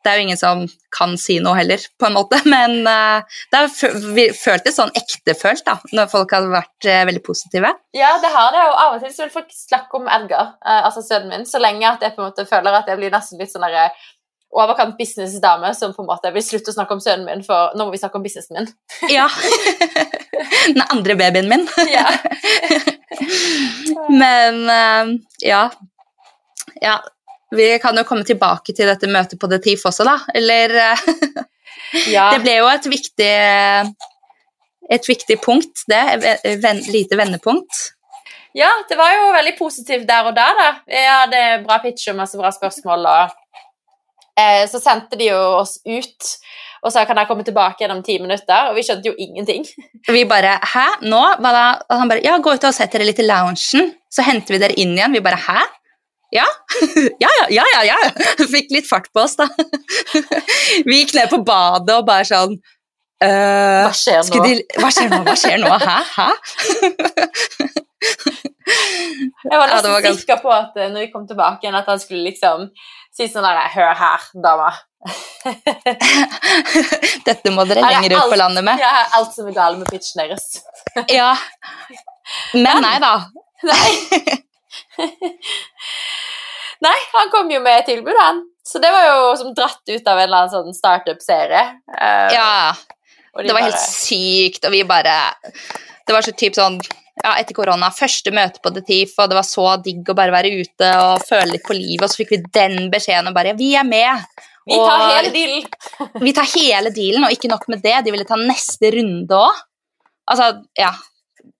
Det 0.07 0.13
er 0.13 0.21
jo 0.21 0.23
ingen 0.29 0.39
som 0.39 0.61
kan 0.95 1.17
si 1.19 1.35
noe 1.43 1.57
heller, 1.57 1.81
på 1.99 2.07
en 2.07 2.15
måte, 2.15 2.39
men 2.53 2.79
eh, 2.87 3.39
det 3.51 3.59
har 3.59 4.35
føltes 4.39 4.77
sånn 4.79 4.93
ektefølt, 4.95 5.65
da, 5.67 5.75
når 5.91 6.11
folk 6.13 6.31
har 6.31 6.47
vært 6.47 6.87
eh, 6.87 7.03
veldig 7.09 7.23
positive. 7.25 7.73
Ja, 7.97 8.13
det 8.23 8.31
har 8.31 8.53
det, 8.55 8.61
og 8.69 8.77
av 8.85 8.95
og 8.95 9.03
til 9.03 9.11
så 9.11 9.25
vil 9.25 9.33
folk 9.33 9.49
snakke 9.51 9.99
om 9.99 10.07
Edgar, 10.07 10.53
eh, 10.63 10.85
altså 10.87 11.03
sønnen 11.03 11.33
min, 11.33 11.43
så 11.49 11.59
lenge 11.59 11.89
at 11.89 12.05
jeg 12.05 12.15
på 12.15 12.23
en 12.23 12.29
måte 12.29 12.47
føler 12.47 12.77
at 12.77 12.87
jeg 12.87 13.01
blir 13.01 13.11
nesten 13.11 13.41
litt 13.41 13.51
sånn 13.51 13.67
derre 13.67 13.89
overkant 14.57 14.95
businessdame 14.95 15.73
som 15.75 15.91
på 15.91 16.05
en 16.05 16.07
måte 16.07 16.31
vil 16.31 16.45
slutte 16.45 16.71
å 16.71 16.77
snakke 16.77 16.95
om 16.95 17.03
sønnen 17.03 17.27
min, 17.27 17.43
for 17.43 17.75
nå 17.75 17.83
må 17.83 17.91
vi 17.91 17.99
snakke 17.99 18.15
om 18.15 18.23
businessen 18.23 18.61
min. 18.61 18.71
Ja. 19.17 19.27
Den 20.71 20.85
andre 20.87 21.19
babyen 21.19 21.51
min. 21.51 21.67
Ja. 21.97 22.07
Men 24.07 24.63
ja. 25.43 25.65
ja. 26.79 26.95
Vi 27.55 27.67
kan 27.79 27.95
jo 27.95 28.03
komme 28.07 28.25
tilbake 28.27 28.75
til 28.75 28.89
dette 28.89 29.07
møtet 29.07 29.39
på 29.39 29.49
The 29.51 29.59
Thief 29.63 29.85
også, 29.87 30.03
da. 30.07 30.17
Eller 30.35 30.73
eh, 30.83 31.05
ja. 32.15 32.29
Det 32.33 32.41
ble 32.43 32.57
jo 32.59 32.69
et 32.71 32.89
viktig 32.91 33.33
et 34.87 35.07
viktig 35.09 35.39
punkt, 35.43 35.83
det. 35.91 36.03
Et 36.47 36.61
ven, 36.63 36.79
lite 36.91 37.19
vendepunkt. 37.19 37.83
Ja, 38.55 38.69
det 38.89 38.95
var 38.97 39.11
jo 39.13 39.33
veldig 39.35 39.53
positivt 39.57 40.07
der 40.09 40.29
og 40.29 40.35
da. 40.37 40.47
da. 40.57 40.69
Vi 40.87 41.01
hadde 41.03 41.41
bra 41.65 41.81
pitch 41.83 42.09
og 42.11 42.17
masse 42.17 42.39
bra 42.39 42.51
spørsmål. 42.55 43.05
og 43.05 43.35
eh, 44.39 44.63
Så 44.71 44.81
sendte 44.81 45.19
de 45.19 45.29
jo 45.29 45.41
oss 45.59 45.77
ut 45.85 46.31
og 46.85 46.93
sa 46.93 47.03
kan 47.09 47.17
jeg 47.19 47.27
komme 47.29 47.43
tilbake 47.43 47.81
igjen 47.81 47.95
om 47.95 48.03
ti 48.05 48.17
minutter. 48.21 48.69
Og 48.69 48.77
vi 48.77 48.85
skjønte 48.85 49.09
jo 49.09 49.15
ingenting. 49.17 49.65
Vi 50.15 50.23
bare 50.29 50.57
Hæ? 50.61 50.85
Nå? 51.03 51.21
Hva 51.41 51.51
da? 51.51 51.65
Og 51.89 52.01
han 52.01 52.11
bare 52.11 52.23
Ja, 52.23 52.37
gå 52.39 52.53
ut 52.53 52.67
og 52.69 52.75
sett 52.75 52.93
dere 52.93 53.07
litt 53.09 53.19
i 53.19 53.25
loungen, 53.27 53.91
så 54.13 54.23
henter 54.23 54.55
vi 54.55 54.61
dere 54.61 54.77
inn 54.79 54.95
igjen. 54.95 55.17
Vi 55.17 55.23
bare 55.25 55.41
Hæ? 55.41 55.65
Ja? 56.37 56.43
ja, 57.23 57.29
ja, 57.49 57.63
ja, 57.71 57.83
ja, 57.83 57.83
ja. 57.87 57.97
Fikk 58.53 58.71
litt 58.75 58.87
fart 58.89 59.07
på 59.15 59.23
oss, 59.23 59.37
da. 59.39 59.47
Vi 60.87 61.01
gikk 61.01 61.13
ned 61.15 61.31
på 61.31 61.39
badet 61.47 61.95
og 61.95 62.07
bare 62.07 62.27
sånn 62.27 62.57
øh, 62.57 63.87
Hva 63.87 63.93
skjer 63.95 64.27
de, 64.43 64.57
Hva 64.75 64.91
skjer 64.91 65.07
nå? 65.13 65.21
Hva 65.23 65.35
skjer 65.39 65.61
nå? 65.63 65.71
Hæ? 65.79 65.97
Hæ? 66.17 66.29
Jeg 69.47 69.55
var 69.55 69.71
nesten 69.71 69.87
ja, 69.87 69.93
var 69.95 70.17
sikker 70.19 70.41
på 70.43 70.51
at 70.53 70.75
eh, 70.77 70.89
når 70.91 71.05
vi 71.05 71.11
kom 71.13 71.23
tilbake 71.29 71.63
igjen, 71.63 71.77
at 71.79 71.87
han 71.89 72.01
skulle 72.01 72.27
liksom 72.27 72.67
si 73.15 73.29
sånn 73.31 73.45
der 73.47 73.71
Hør 73.73 73.93
her, 73.97 74.25
dama. 74.43 74.69
Dette 77.27 77.53
må 77.55 77.65
dere 77.69 77.81
er 77.81 77.95
lenger 77.95 78.17
ut 78.17 78.33
på 78.33 78.39
landet 78.39 78.65
med. 78.67 78.83
Har 78.83 79.15
alt 79.17 79.31
som 79.33 79.47
er 79.49 79.55
galt 79.55 79.79
med 79.79 79.89
pitchen 79.89 80.21
deres. 80.21 80.59
Ja. 81.13 81.31
Men 82.53 82.83
nei 82.83 82.97
da. 83.01 83.13
Nei. 83.65 84.43
Nei, 86.85 86.97
han 87.15 87.31
kom 87.33 87.49
jo 87.51 87.59
med 87.63 87.79
et 87.81 87.87
tilbud, 87.89 88.13
han. 88.21 88.43
Så 88.67 88.79
det 88.83 88.91
var 88.93 89.05
jo 89.07 89.21
som 89.39 89.53
dratt 89.57 89.81
ut 89.89 90.07
av 90.11 90.19
en 90.19 90.27
eller 90.27 90.43
annen 90.43 90.53
sånn 90.53 90.75
startup-serie. 90.77 91.63
Eh, 91.97 92.33
Ja, 92.35 92.73
de 93.37 93.43
det 93.47 93.53
var 93.53 93.61
bare- 93.61 93.71
helt 93.71 93.81
sykt, 93.81 94.65
og 94.65 94.71
vi 94.71 94.83
bare 94.83 95.33
Det 96.07 96.13
var 96.13 96.21
så 96.21 96.31
typ 96.31 96.53
sånn 96.55 96.79
ja, 97.23 97.33
etter 97.39 97.53
korona, 97.57 97.89
første 97.89 98.31
møte 98.31 98.61
på 98.61 98.69
The 98.73 98.81
Thief, 98.85 99.15
og 99.17 99.29
det 99.29 99.35
var 99.35 99.43
så 99.43 99.81
digg 99.83 100.05
å 100.07 100.13
bare 100.15 100.31
være 100.31 100.51
ute 100.61 100.89
og 101.01 101.23
føle 101.25 101.51
litt 101.51 101.63
på 101.65 101.73
livet, 101.73 102.03
og 102.05 102.09
så 102.13 102.21
fikk 102.21 102.29
vi 102.35 102.37
den 102.53 102.91
beskjeden 102.91 103.27
og 103.27 103.33
bare 103.33 103.47
Ja, 103.47 103.53
Vi 103.57 103.75
er 103.75 103.83
med! 103.83 104.21
Vi 104.67 104.75
tar 104.75 104.99
og- 105.01 105.15
hele 105.15 105.31
dealen. 105.33 105.65
Vi 106.27 106.33
tar 106.33 106.43
hele 106.53 106.89
dealen, 106.93 107.23
og 107.25 107.31
ikke 107.31 107.49
nok 107.49 107.67
med 107.69 107.81
det, 107.81 108.03
de 108.05 108.11
ville 108.11 108.25
ta 108.25 108.35
neste 108.35 108.91
runde 108.93 109.27
òg. 109.33 109.55
Altså, 110.29 110.63
ja. 110.77 110.91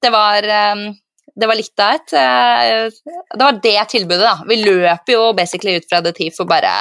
Det 0.03 0.11
var 0.11 0.43
um, 0.75 0.93
Det 1.37 1.49
var 1.49 1.57
litt 1.59 1.83
av 1.83 1.93
et 1.97 2.13
eh, 2.17 2.87
Det 3.33 3.43
var 3.43 3.59
det 3.61 3.77
tilbudet, 3.93 4.25
da. 4.25 4.35
Vi 4.49 4.57
løper 4.63 5.13
jo 5.13 5.31
basically 5.37 5.77
ut 5.77 5.87
fra 5.89 6.01
The 6.01 6.13
Thief 6.17 6.41
og 6.41 6.49
bare 6.49 6.73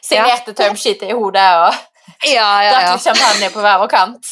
Signerte 0.00 0.72
skiter 0.80 1.12
i 1.12 1.16
hodet 1.16 1.46
og 1.60 1.86
Ja, 2.26 2.48
ja, 2.64 2.72
ja. 2.74 2.92
litt 2.92 3.04
champagne 3.04 3.48
på 3.52 3.62
hver 3.64 3.78
vår 3.80 3.88
kant. 3.88 4.26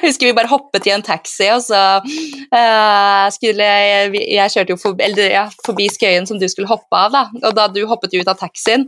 husker 0.06 0.30
vi 0.30 0.36
bare 0.36 0.48
hoppet 0.48 0.86
i 0.88 0.92
en 0.94 1.04
taxi, 1.04 1.48
og 1.52 1.60
så 1.66 1.80
uh, 2.00 3.26
skulle 3.34 3.66
jeg 3.66 4.14
Jeg 4.22 4.54
kjørte 4.54 4.72
jo 4.72 4.78
forbi, 4.80 5.04
eller, 5.04 5.28
ja, 5.34 5.44
forbi 5.66 5.90
Skøyen 5.92 6.28
som 6.30 6.40
du 6.40 6.46
skulle 6.48 6.70
hoppe 6.70 6.96
av, 6.96 7.12
da. 7.12 7.26
Og 7.42 7.56
da 7.58 7.66
du 7.68 7.82
hoppet 7.90 8.16
ut 8.16 8.32
av 8.32 8.38
taxien, 8.40 8.86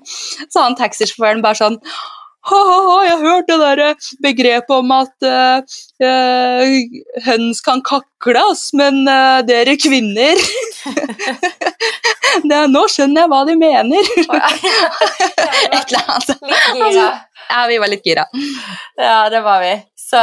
så 0.48 0.64
han 0.64 0.78
taxisjåføren 0.78 1.44
bare 1.44 1.60
sånn 1.60 1.80
Ha-ha-ha, 2.42 2.94
jeg 3.06 3.18
har 3.20 3.36
hørt 3.36 3.50
det 3.50 3.58
der 3.60 3.80
begrepet 4.24 4.72
om 4.74 4.90
at 4.96 5.26
eh, 5.26 5.76
eh, 6.02 6.96
høns 7.26 7.60
kan 7.62 7.82
kakles, 7.86 8.64
men 8.74 9.04
uh, 9.06 9.44
dere 9.46 9.76
kvinner 9.78 10.40
det, 12.50 12.58
Nå 12.72 12.82
skjønner 12.90 13.22
jeg 13.22 13.30
hva 13.30 13.44
de 13.46 13.54
mener. 13.60 14.10
Et 15.76 15.78
eller 15.78 16.02
annet. 16.02 16.34
Litt 16.50 16.66
gira. 16.80 17.06
Ja, 17.46 17.62
vi 17.70 17.78
var 17.78 17.94
litt 17.94 18.10
gira. 18.10 18.26
Ja, 18.98 19.28
det 19.30 19.44
var 19.46 19.62
vi. 19.62 19.72
Så 19.94 20.18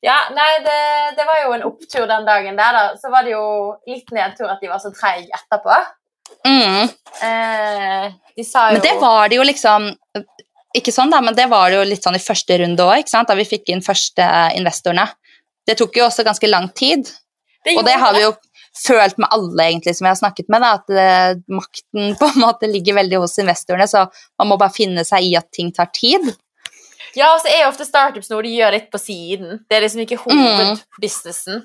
ja, 0.00 0.18
nei, 0.32 0.50
det, 0.64 0.80
det 1.18 1.28
var 1.28 1.42
jo 1.44 1.54
en 1.58 1.68
opptur 1.68 2.06
den 2.08 2.24
dagen 2.24 2.56
der, 2.56 2.76
da. 2.76 2.84
Så 2.96 3.12
var 3.12 3.28
det 3.28 3.34
jo 3.34 3.46
litt 3.90 4.08
nedtur 4.16 4.48
at 4.48 4.62
de 4.64 4.72
var 4.72 4.80
så 4.80 4.92
treige 4.96 5.28
etterpå. 5.36 5.76
Mm. 6.46 6.88
Eh, 7.26 8.12
de 8.36 8.44
sa 8.46 8.70
jo 8.70 8.78
Men 8.78 8.84
det 8.86 8.94
var 9.02 9.28
det 9.28 9.36
jo 9.36 9.44
liksom 9.44 9.90
Ikke 10.76 10.92
sånn, 10.94 11.10
da, 11.10 11.18
men 11.24 11.34
det 11.34 11.48
var 11.50 11.70
det 11.70 11.80
jo 11.80 11.88
litt 11.88 12.04
sånn 12.04 12.18
i 12.18 12.22
første 12.22 12.60
runde 12.60 12.84
òg, 12.86 13.08
da 13.10 13.36
vi 13.38 13.48
fikk 13.48 13.72
inn 13.72 13.82
første 13.82 14.26
investorene. 14.58 15.08
Det 15.66 15.76
tok 15.78 15.98
jo 15.98 16.06
også 16.06 16.24
ganske 16.26 16.50
lang 16.50 16.70
tid, 16.78 17.10
det 17.66 17.74
og 17.76 17.84
det 17.84 17.96
har 18.00 18.14
vi 18.16 18.22
jo 18.22 18.30
følt 18.86 19.18
med 19.18 19.28
alle 19.34 19.66
egentlig 19.66 19.96
som 19.96 20.06
jeg 20.06 20.14
har 20.14 20.20
snakket 20.20 20.52
med, 20.52 20.62
da, 20.62 20.70
at 20.78 20.92
eh, 20.94 21.40
makten 21.50 22.14
på 22.20 22.28
en 22.30 22.44
måte 22.44 22.70
ligger 22.70 23.00
veldig 23.00 23.20
hos 23.24 23.38
investorene, 23.42 23.88
så 23.90 24.06
man 24.40 24.52
må 24.52 24.60
bare 24.60 24.74
finne 24.74 25.04
seg 25.06 25.26
i 25.26 25.34
at 25.38 25.50
ting 25.54 25.72
tar 25.74 25.90
tid. 25.96 26.30
Ja, 27.18 27.32
og 27.34 27.42
så 27.42 27.50
er 27.50 27.64
jo 27.64 27.72
ofte 27.72 27.88
startups 27.88 28.30
noe 28.30 28.44
de 28.46 28.54
gjør 28.54 28.76
litt 28.76 28.90
på 28.92 29.00
siden. 29.02 29.64
Det 29.66 29.76
er 29.76 29.82
liksom 29.82 30.04
ikke 30.04 30.20
hovedbusinessen. 30.22 31.64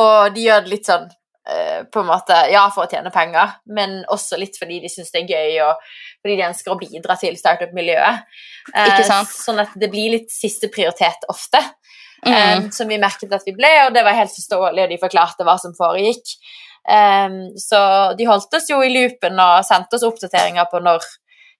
Og 0.00 0.32
de 0.32 0.46
gjør 0.46 0.64
det 0.64 0.72
litt 0.72 0.88
sånn 0.88 1.04
eh, 1.04 1.19
på 1.90 2.02
en 2.02 2.06
måte, 2.06 2.36
ja, 2.52 2.66
for 2.70 2.84
å 2.84 2.90
tjene 2.90 3.10
penger, 3.10 3.56
men 3.72 4.00
også 4.12 4.36
litt 4.38 4.58
fordi 4.60 4.76
de 4.82 4.90
syns 4.92 5.10
det 5.14 5.22
er 5.22 5.30
gøy, 5.32 5.54
og 5.64 5.80
fordi 6.20 6.36
de 6.36 6.46
ønsker 6.50 6.74
å 6.74 6.78
bidra 6.78 7.16
til 7.18 7.38
startup-miljøet. 7.40 8.26
Eh, 8.74 8.90
Ikke 8.92 9.06
sant? 9.08 9.32
Sånn 9.32 9.62
at 9.62 9.72
det 9.80 9.88
blir 9.92 10.12
litt 10.18 10.30
siste 10.32 10.70
prioritet 10.72 11.26
ofte. 11.32 11.62
Mm. 12.20 12.34
eh, 12.34 12.70
som 12.76 12.88
vi 12.88 12.98
merket 13.00 13.32
at 13.32 13.46
vi 13.48 13.54
ble, 13.56 13.70
og 13.86 13.94
det 13.96 14.04
var 14.04 14.18
helt 14.18 14.34
forståelig, 14.34 14.82
og 14.84 14.90
de 14.92 15.00
forklarte 15.00 15.46
hva 15.48 15.56
som 15.58 15.72
foregikk. 15.72 16.34
Eh, 16.84 17.28
så 17.56 17.80
de 18.18 18.28
holdt 18.28 18.60
oss 18.60 18.68
jo 18.68 18.82
i 18.84 18.92
loopen 18.92 19.40
og 19.40 19.64
sendte 19.64 19.96
oss 19.96 20.04
oppdateringer 20.08 20.68
på 20.68 20.82
når 20.84 21.06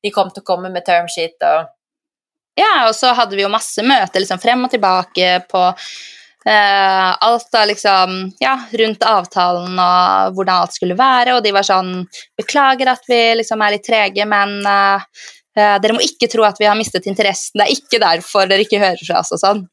de 0.05 0.13
kom 0.13 0.31
til 0.33 0.45
å 0.45 0.51
komme 0.53 0.73
med 0.73 0.85
termsheet 0.87 1.41
og 1.49 1.77
Ja, 2.59 2.89
og 2.89 2.95
så 2.97 3.15
hadde 3.17 3.39
vi 3.39 3.45
jo 3.45 3.53
masse 3.53 3.81
møter 3.87 4.21
liksom 4.21 4.41
frem 4.43 4.65
og 4.67 4.73
tilbake 4.73 5.29
på 5.49 5.61
eh, 6.47 7.11
alt 7.21 7.49
da 7.53 7.65
liksom 7.69 8.33
Ja, 8.41 8.55
rundt 8.83 9.05
avtalen 9.07 9.75
og 9.75 10.37
hvordan 10.37 10.63
alt 10.63 10.77
skulle 10.77 10.99
være, 10.99 11.37
og 11.37 11.45
de 11.45 11.53
var 11.57 11.67
sånn 11.67 11.93
Beklager 12.39 12.93
at 12.95 13.05
vi 13.09 13.21
liksom 13.41 13.63
er 13.65 13.77
litt 13.77 13.87
trege, 13.87 14.27
men 14.29 14.61
uh, 14.65 15.03
uh, 15.59 15.77
dere 15.83 15.97
må 15.97 16.05
ikke 16.05 16.31
tro 16.33 16.47
at 16.49 16.61
vi 16.61 16.69
har 16.69 16.79
mistet 16.79 17.09
interessen. 17.11 17.61
Det 17.61 17.67
er 17.67 17.77
ikke 17.77 18.01
derfor 18.03 18.49
dere 18.51 18.65
ikke 18.67 18.83
hører 18.83 19.05
fra 19.05 19.21
oss 19.21 19.35
og 19.37 19.43
sånn. 19.43 19.65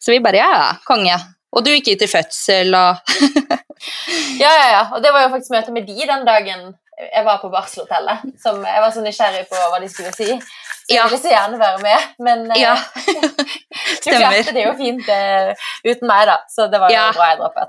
Så 0.00 0.12
vi 0.12 0.22
bare 0.24 0.40
ja, 0.40 0.50
ja, 0.52 0.70
konge. 0.88 1.16
Og 1.54 1.64
du 1.64 1.70
gikk 1.70 1.94
ut 1.94 2.06
i 2.06 2.10
fødsel 2.10 2.74
og 2.76 3.14
Ja, 4.40 4.48
ja, 4.48 4.66
ja. 4.70 4.82
Og 4.94 5.02
det 5.04 5.12
var 5.12 5.26
jo 5.26 5.32
faktisk 5.34 5.52
møte 5.52 5.74
med 5.74 5.86
de 5.88 6.06
den 6.08 6.24
dagen 6.26 6.72
jeg 6.98 7.24
var 7.26 7.38
på 7.42 7.48
barselhotellet. 7.50 8.22
Som 8.42 8.60
jeg 8.64 8.80
var 8.84 8.90
så 8.94 9.02
nysgjerrig 9.04 9.44
på 9.50 9.58
hva 9.72 9.80
de 9.82 9.88
skulle 9.90 10.12
si. 10.14 10.28
Jeg 10.30 10.98
Ja. 10.98 11.04
ville 11.08 11.18
så 11.22 11.30
gjerne 11.32 11.58
være 11.58 11.78
med, 11.82 12.08
men 12.18 12.50
eh, 12.52 12.60
Ja. 12.60 12.74
du 14.04 14.10
klarte 14.10 14.52
det 14.52 14.64
jo 14.66 14.74
fint 14.76 15.06
uh, 15.08 15.54
uten 15.84 16.08
meg, 16.10 16.26
da. 16.28 16.38
Så 16.52 16.66
det 16.70 16.80
var 16.80 16.90
jo 16.92 16.94
Ja. 16.98 17.06
bra 17.16 17.28
jeg 17.30 17.38
droppet. 17.40 17.68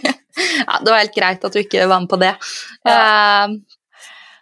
ja, 0.66 0.78
Det 0.82 0.90
var 0.90 0.98
helt 0.98 1.14
greit 1.14 1.44
at 1.46 1.52
du 1.52 1.60
ikke 1.62 1.86
var 1.88 2.00
med 2.00 2.10
på 2.10 2.18
det. 2.20 2.32
Eh, 2.86 3.46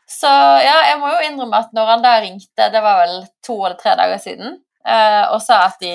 Så 0.09 0.31
ja, 0.65 0.79
jeg 0.89 0.99
må 1.03 1.11
jo 1.13 1.21
innrømme 1.29 1.59
at 1.61 1.75
når 1.77 1.87
han 1.93 2.03
da 2.03 2.15
ringte, 2.25 2.71
det 2.73 2.81
var 2.83 3.03
vel 3.05 3.27
to 3.45 3.59
eller 3.61 3.77
tre 3.77 3.93
dager 4.01 4.19
siden, 4.19 4.57
uh, 4.89 5.25
og 5.35 5.43
sa 5.45 5.67
at 5.69 5.77
de 5.85 5.93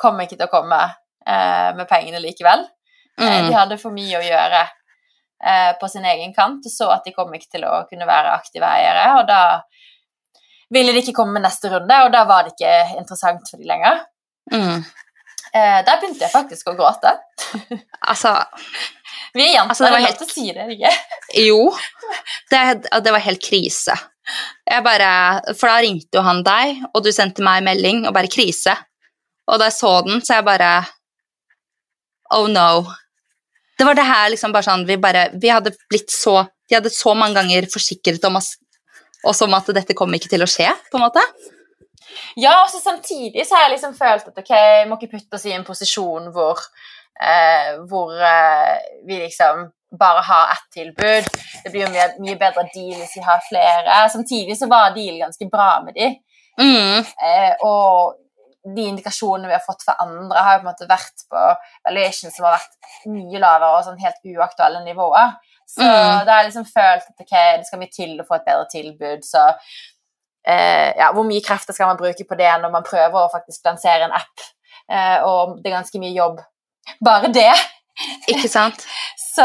kom 0.00 0.18
ikke 0.24 0.38
til 0.38 0.46
å 0.48 0.50
komme 0.50 0.80
med 1.76 1.84
pengene 1.90 2.20
likevel. 2.22 2.62
Mm, 3.20 3.48
De 3.50 3.52
hadde 3.54 3.76
for 3.82 3.90
mye 3.92 4.16
å 4.16 4.22
gjøre 4.24 4.62
eh, 5.44 5.72
på 5.80 5.88
sin 5.88 6.04
egen 6.04 6.34
kant, 6.34 6.64
og 6.66 6.72
så 6.72 6.90
at 6.94 7.04
de 7.04 7.12
kom 7.16 7.32
ikke 7.34 7.50
til 7.56 7.64
å 7.68 7.82
kunne 7.90 8.06
være 8.08 8.34
aktive 8.36 8.66
eiere, 8.66 9.06
og 9.20 9.26
da 9.28 9.40
ville 10.74 10.92
de 10.92 11.00
ikke 11.02 11.14
komme 11.16 11.38
med 11.38 11.46
neste 11.46 11.70
runde, 11.72 11.98
og 12.04 12.12
da 12.12 12.24
var 12.28 12.44
det 12.44 12.54
ikke 12.56 12.98
interessant 13.00 13.44
for 13.50 13.56
de 13.60 13.68
lenger. 13.68 14.02
mm. 14.52 14.82
Eh, 15.48 15.78
der 15.80 15.96
begynte 15.96 16.26
jeg 16.26 16.30
faktisk 16.30 16.66
å 16.68 16.74
gråte. 16.76 17.14
Altså, 18.12 18.34
Vi 19.32 19.46
er 19.46 19.54
jenter, 19.54 19.70
Altså, 19.70 19.84
det 19.86 19.92
var 19.94 20.02
helt- 20.04 20.20
å 20.20 20.28
si 20.28 20.44
det, 20.52 20.66
ikke? 20.74 20.90
jo. 21.48 21.62
Det, 22.50 22.60
det 23.04 23.14
var 23.14 23.24
helt 23.24 23.40
krise. 23.42 23.94
Jeg 24.68 24.84
bare, 24.84 25.08
for 25.56 25.72
da 25.72 25.78
ringte 25.80 26.20
jo 26.20 26.24
han 26.26 26.42
deg, 26.44 26.82
og 26.92 27.00
du 27.04 27.08
sendte 27.16 27.40
meg 27.42 27.64
melding 27.64 28.04
og 28.06 28.12
bare 28.14 28.28
'krise'. 28.28 28.76
Og 29.48 29.58
da 29.58 29.70
jeg 29.70 29.78
så 29.78 29.94
den, 30.04 30.20
så 30.20 30.34
jeg 30.36 30.44
bare 30.44 30.84
Oh 32.30 32.46
no. 32.46 32.84
Det 33.78 33.86
var 33.86 33.94
det 33.94 34.06
her 34.06 34.30
liksom 34.32 34.54
bare 34.54 34.66
sånn 34.66 34.86
Vi 34.88 34.96
bare 35.00 35.28
Vi 35.38 35.50
hadde 35.52 35.70
blitt 35.90 36.10
så 36.10 36.40
De 36.68 36.76
hadde 36.76 36.90
så 36.90 37.14
mange 37.14 37.38
ganger 37.38 37.68
forsikret 37.72 38.24
om 38.28 38.40
oss, 38.40 38.56
oss 39.24 39.44
om 39.46 39.54
at 39.54 39.70
dette 39.76 39.96
kom 39.96 40.12
ikke 40.14 40.30
til 40.32 40.44
å 40.44 40.50
skje, 40.50 40.68
på 40.90 40.98
en 40.98 41.06
måte. 41.06 41.22
Ja, 42.36 42.58
og 42.62 42.68
så 42.70 42.80
samtidig 42.82 43.46
så 43.46 43.56
har 43.56 43.66
jeg 43.66 43.76
liksom 43.76 43.94
følt 43.96 44.28
at 44.28 44.42
ok, 44.42 44.52
jeg 44.52 44.86
må 44.88 44.98
ikke 44.98 45.16
putte 45.16 45.38
oss 45.38 45.46
i 45.48 45.54
en 45.56 45.64
posisjon 45.66 46.28
hvor, 46.34 46.60
eh, 47.20 47.80
hvor 47.90 48.12
eh, 48.14 48.76
vi 49.08 49.18
liksom 49.22 49.66
bare 49.98 50.22
har 50.28 50.52
ett 50.52 50.66
tilbud. 50.76 51.28
Det 51.64 51.72
blir 51.72 51.86
jo 51.86 51.90
mye, 51.92 52.08
mye 52.20 52.38
bedre 52.40 52.66
deal 52.74 52.94
hvis 53.00 53.16
vi 53.16 53.24
har 53.24 53.42
flere. 53.48 53.98
Samtidig 54.12 54.58
så 54.60 54.68
var 54.70 54.94
deal 54.96 55.18
ganske 55.22 55.48
bra 55.50 55.70
med 55.84 55.96
de. 55.96 56.12
Mm, 56.60 57.04
Eh, 57.24 57.52
og 57.62 58.18
de 58.64 58.86
indikasjonene 58.90 59.48
vi 59.48 59.54
har 59.54 59.62
fått 59.64 59.84
fra 59.86 59.94
andre, 60.02 60.42
har 60.42 60.56
jo 60.56 60.62
på 60.62 60.66
en 60.66 60.72
måte 60.72 60.88
vært 60.90 61.22
på 61.30 61.44
valuation 61.88 62.30
som 62.34 62.48
har 62.48 62.56
vært 62.58 63.06
mye 63.06 63.38
lavere 63.42 63.76
og 63.78 63.84
sånn 63.86 64.00
helt 64.02 64.32
uaktuelle 64.34 64.82
nivåer. 64.84 65.36
Så 65.68 65.84
Mm. 65.84 66.24
da 66.26 66.32
har 66.32 66.42
jeg 66.42 66.50
liksom 66.50 66.64
følt 66.66 67.06
at 67.10 67.20
ok, 67.22 67.34
det 67.60 67.66
skal 67.68 67.78
mye 67.78 67.92
til 67.92 68.20
å 68.20 68.26
få 68.26 68.34
et 68.38 68.44
bedre 68.48 68.66
tilbud. 68.72 69.24
Så 69.24 69.42
eh, 70.48 70.92
ja, 70.96 71.10
hvor 71.12 71.26
mye 71.28 71.44
krefter 71.44 71.76
skal 71.76 71.90
man 71.90 71.98
bruke 72.00 72.24
på 72.28 72.38
det 72.38 72.50
når 72.62 72.72
man 72.72 72.86
prøver 72.86 73.18
å 73.20 73.32
faktisk 73.32 73.64
lansere 73.68 74.08
en 74.08 74.16
app? 74.16 74.46
Eh, 74.88 75.18
og 75.28 75.58
det 75.62 75.70
er 75.70 75.76
ganske 75.78 76.00
mye 76.00 76.14
jobb. 76.16 76.40
Bare 77.04 77.28
det. 77.32 77.52
ikke 78.32 78.48
sant? 78.48 78.84
Så 79.38 79.44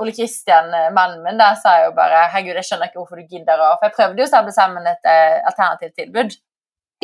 Ole 0.00 0.14
Kristian, 0.16 0.70
eh, 0.74 0.90
mannen 0.94 1.22
min, 1.24 1.36
da, 1.40 1.50
sa 1.60 1.80
jo 1.84 1.90
bare 1.96 2.28
herregud, 2.32 2.56
jeg 2.60 2.68
skjønner 2.70 2.88
ikke 2.88 3.02
hvorfor 3.02 3.20
du 3.20 3.26
gidder 3.34 3.60
å 3.60 3.72
For 3.76 3.88
jeg 3.88 3.96
prøvde 3.98 4.22
jo 4.22 4.28
å 4.28 4.30
stable 4.30 4.54
sammen 4.54 4.86
et 4.86 5.10
eh, 5.10 5.40
alternativt 5.50 5.96
tilbud. 5.98 6.36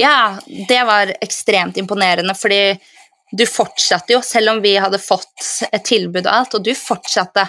Ja, 0.01 0.39
det 0.69 0.85
var 0.89 1.13
ekstremt 1.21 1.77
imponerende, 1.77 2.35
fordi 2.35 2.79
du 3.33 3.45
fortsatte 3.49 4.13
jo, 4.17 4.21
selv 4.25 4.55
om 4.55 4.63
vi 4.65 4.77
hadde 4.77 5.01
fått 5.01 5.49
et 5.73 5.85
tilbud 5.89 6.27
og 6.27 6.33
alt, 6.33 6.57
og 6.57 6.65
du 6.65 6.73
fortsatte. 6.77 7.47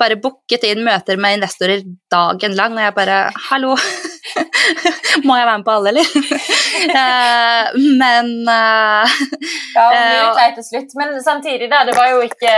Bare 0.00 0.18
booket 0.20 0.64
inn 0.68 0.82
møter 0.84 1.20
med 1.20 1.38
investorer 1.38 1.84
dagen 2.12 2.56
lang, 2.58 2.76
og 2.76 2.86
jeg 2.86 2.96
bare 2.96 3.20
Hallo! 3.50 3.76
Må 5.26 5.36
jeg 5.36 5.46
være 5.46 5.58
med 5.58 5.66
på 5.66 5.76
alle, 5.76 5.92
eller? 5.92 6.06
Eh, 6.82 7.76
men 8.00 8.28
uh, 8.48 9.10
Ja, 9.76 9.84
det 9.86 9.98
ble 10.00 10.00
Eh, 10.00 10.22
litt 10.24 10.38
leit 10.40 10.56
til 10.58 10.66
slutt. 10.66 10.94
Men 10.98 11.12
samtidig, 11.24 11.68
da, 11.70 11.82
det 11.88 11.94
var 11.96 12.08
jo 12.10 12.22
ikke 12.24 12.52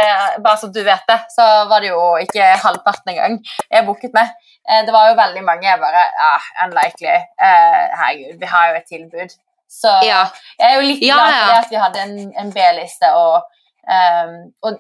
Bare 0.45 0.57
så 0.61 0.71
du 0.73 0.81
vet 0.87 1.05
det, 1.11 1.19
så 1.35 1.45
var 1.71 1.85
det 1.85 1.91
jo 1.91 2.01
ikke 2.23 2.47
halvparten 2.63 3.13
engang 3.13 3.37
jeg 3.43 3.87
booket 3.87 4.15
med. 4.17 4.33
Eh, 4.69 4.85
Det 4.87 4.95
var 4.95 5.11
jo 5.11 5.19
veldig 5.19 5.45
mange 5.47 5.69
jeg 5.69 5.83
bare 5.83 6.07
ah, 6.29 6.49
Unlikely. 6.67 7.17
Uh, 7.43 7.83
herregud, 8.01 8.41
vi 8.41 8.53
har 8.55 8.71
jo 8.71 8.81
et 8.81 8.89
tilbud. 8.91 9.37
Så 9.81 9.93
ja. 10.07 10.25
jeg 10.61 10.71
er 10.71 10.75
jo 10.79 10.89
litt 10.89 11.03
glad 11.03 11.25
for 11.35 11.51
det 11.51 11.61
at 11.61 11.73
vi 11.73 11.83
hadde 11.83 12.03
en, 12.07 12.19
en 12.41 12.53
B-liste, 12.55 13.11
og, 13.19 13.43
um, 13.91 14.37
og 14.63 14.79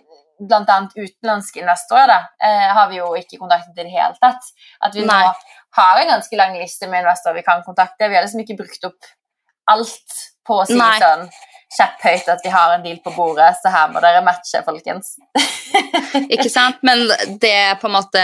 annet 0.52 0.94
utenlandske 0.96 1.61
investorer 1.62 2.11
da, 2.11 2.18
eh, 2.46 2.68
har 2.76 2.88
vi 2.90 3.00
jo 3.00 3.14
ikke 3.18 3.38
kontaktet 3.38 3.78
i 3.78 3.87
det 3.87 3.94
hele 3.94 4.14
tatt. 4.20 4.42
At 4.80 4.94
vi 4.94 5.04
Nei. 5.07 5.22
nå 5.22 5.33
har 5.76 6.00
en 6.00 6.12
ganske 6.14 6.37
lang 6.38 6.54
liste 6.60 6.87
med 6.90 7.02
investorer 7.02 7.40
vi 7.40 7.46
kan 7.46 7.62
kontakte. 7.66 8.08
Vi 8.08 8.14
har 8.16 8.22
liksom 8.26 8.42
ikke 8.44 8.56
brukt 8.60 8.87
opp 8.88 9.08
alt 9.72 10.20
på 10.46 10.60
å 10.60 10.66
si 10.68 10.76
Nei. 10.78 10.94
sånn 11.00 11.26
kjepphøyt 11.74 12.28
at 12.30 12.44
vi 12.44 12.52
har 12.54 12.74
en 12.76 12.84
deal 12.84 13.00
på 13.02 13.10
bordet, 13.16 13.56
så 13.58 13.72
her 13.74 13.88
må 13.90 13.98
dere 14.04 14.20
matche, 14.22 14.60
folkens. 14.66 15.16
Ikke 16.34 16.46
sant? 16.52 16.78
Men 16.87 17.02
det 17.42 17.80
på 17.80 17.88
en 17.90 17.96
måte 17.96 18.22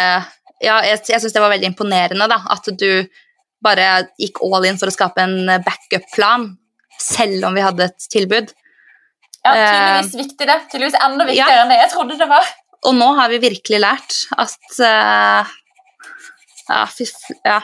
Ja, 0.62 0.76
jeg, 0.84 1.00
jeg 1.08 1.22
syns 1.22 1.34
det 1.34 1.40
var 1.42 1.50
veldig 1.54 1.70
imponerende, 1.72 2.28
da. 2.30 2.36
At 2.52 2.68
du 2.78 3.06
bare 3.64 3.86
gikk 4.20 4.38
all 4.44 4.68
in 4.68 4.78
for 4.78 4.90
å 4.90 4.94
skape 4.94 5.24
en 5.24 5.48
backup-plan, 5.64 6.46
selv 7.00 7.48
om 7.48 7.56
vi 7.56 7.64
hadde 7.64 7.88
et 7.88 8.06
tilbud. 8.12 8.52
Ja, 9.40 9.54
tydeligvis 9.56 10.14
viktig 10.20 10.46
det. 10.52 10.58
Tydeligvis 10.70 10.98
enda 11.00 11.24
Ja. 11.24 11.30
viktigere 11.32 11.62
enn 11.64 11.72
det 11.72 11.78
jeg 11.80 11.90
trodde 11.94 12.18
det 12.20 12.28
var. 12.30 12.52
Og 12.86 12.94
nå 12.96 13.08
har 13.18 13.32
vi 13.32 13.40
virkelig 13.42 13.80
lært 13.82 14.18
at 14.40 14.80
eh, 14.84 15.50
Ja, 16.70 16.84
fy. 16.86 17.06
Ja. 17.44 17.60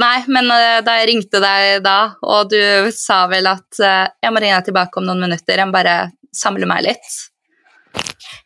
Nei, 0.00 0.24
men 0.26 0.50
eh, 0.50 0.80
da 0.86 0.96
jeg 0.98 1.10
ringte 1.12 1.40
deg 1.42 1.84
da, 1.84 1.98
og 2.26 2.50
du 2.50 2.90
sa 2.94 3.24
vel 3.30 3.46
at 3.50 3.78
eh, 3.82 4.08
jeg 4.24 4.34
må 4.34 4.42
ringe 4.42 4.58
deg 4.58 4.70
tilbake 4.70 4.98
om 4.98 5.06
noen 5.06 5.22
minutter, 5.22 5.60
jeg 5.60 5.70
må 5.70 5.74
bare 5.76 5.98
samle 6.34 6.66
meg 6.66 6.82
litt. 6.88 7.14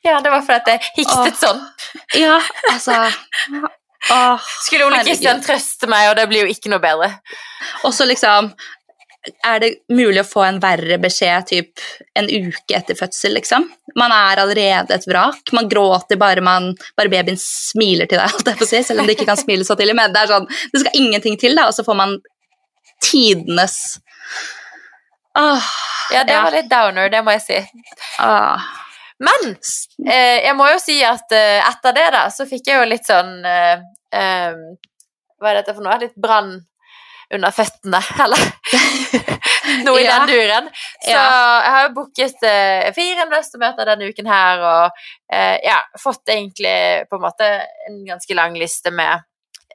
Ja, 0.04 0.18
det 0.20 0.32
var 0.32 0.44
fordi 0.44 0.58
at 0.60 0.70
jeg 0.74 0.90
hiktet 0.98 1.32
Åh. 1.32 1.38
sånn. 1.40 1.62
Ja, 2.20 2.36
altså 2.72 2.98
Åh. 4.12 4.50
Skulle 4.62 4.86
Ole. 4.86 5.00
Kristian 5.04 5.40
trøste 5.44 5.88
meg, 5.90 6.10
og 6.10 6.18
det 6.20 6.28
blir 6.30 6.46
jo 6.46 6.52
ikke 6.52 6.70
noe 6.72 6.80
bedre. 6.82 7.10
Og 7.84 7.92
så 7.96 8.06
liksom 8.08 8.52
Er 9.44 9.60
det 9.62 9.70
mulig 9.92 10.20
å 10.22 10.26
få 10.28 10.42
en 10.46 10.58
verre 10.62 10.96
beskjed 11.02 11.46
typ 11.50 11.82
en 12.18 12.28
uke 12.30 12.76
etter 12.76 12.96
fødsel, 12.98 13.34
liksom? 13.36 13.66
Man 13.98 14.12
er 14.14 14.40
allerede 14.42 14.94
et 14.94 15.06
vrak. 15.10 15.52
Man 15.56 15.68
gråter 15.70 16.18
bare, 16.20 16.40
man, 16.44 16.70
bare 16.98 17.10
babyen 17.12 17.38
smiler 17.40 18.06
til 18.10 18.20
deg, 18.20 18.62
si, 18.66 18.82
selv 18.86 19.00
om 19.02 19.06
det 19.08 19.16
ikke 19.18 19.28
kan 19.30 19.40
smile 19.40 19.64
så 19.66 19.76
tidlig. 19.78 19.96
Men 19.98 20.12
det 20.14 20.22
er 20.24 20.32
sånn, 20.34 20.48
det 20.72 20.82
skal 20.84 20.98
ingenting 21.00 21.38
til, 21.40 21.56
da, 21.58 21.66
og 21.70 21.74
så 21.76 21.84
får 21.86 21.98
man 21.98 22.16
tidenes 23.04 23.78
Åh, 25.38 25.62
Ja, 26.10 26.24
det 26.24 26.32
Ja. 26.32 26.42
var 26.42 26.50
litt 26.56 26.68
downer, 26.70 27.08
det 27.12 27.20
må 27.24 27.30
jeg 27.36 27.42
si. 27.44 27.58
åh. 28.24 28.68
Men 29.20 29.48
eh, 30.06 30.44
jeg 30.46 30.54
må 30.56 30.68
jo 30.70 30.78
si 30.82 31.00
at 31.04 31.32
eh, 31.34 31.58
etter 31.68 31.92
det 31.96 32.06
da, 32.14 32.24
så 32.30 32.46
fikk 32.46 32.66
jeg 32.70 32.78
jo 32.78 32.84
litt 32.86 33.06
sånn 33.06 33.32
eh, 33.46 33.80
eh, 34.14 34.54
Hva 35.38 35.50
er 35.50 35.58
dette 35.60 35.74
for 35.74 35.82
noe? 35.82 35.98
Litt 35.98 36.14
brann 36.18 36.52
under 37.34 37.50
føttene, 37.52 37.98
eller 38.24 38.40
noe 39.84 40.00
i 40.00 40.04
Ja. 40.04 40.18
den 40.18 40.28
duren. 40.30 40.68
Så 41.04 41.10
Ja. 41.12 41.24
jeg 41.62 41.72
har 41.74 41.82
jo 41.88 41.94
booket 41.98 42.42
eh, 42.48 42.92
fire 42.96 43.26
investormøter 43.26 43.84
denne 43.90 44.08
uken 44.08 44.26
her, 44.30 44.62
og 44.64 44.90
eh, 45.32 45.58
ja, 45.64 45.80
fått 46.00 46.24
egentlig 46.32 47.06
på 47.10 47.18
en 47.18 47.26
måte 47.26 47.50
en 47.88 47.98
ganske 48.08 48.34
lang 48.38 48.56
liste 48.56 48.90
med 48.90 49.20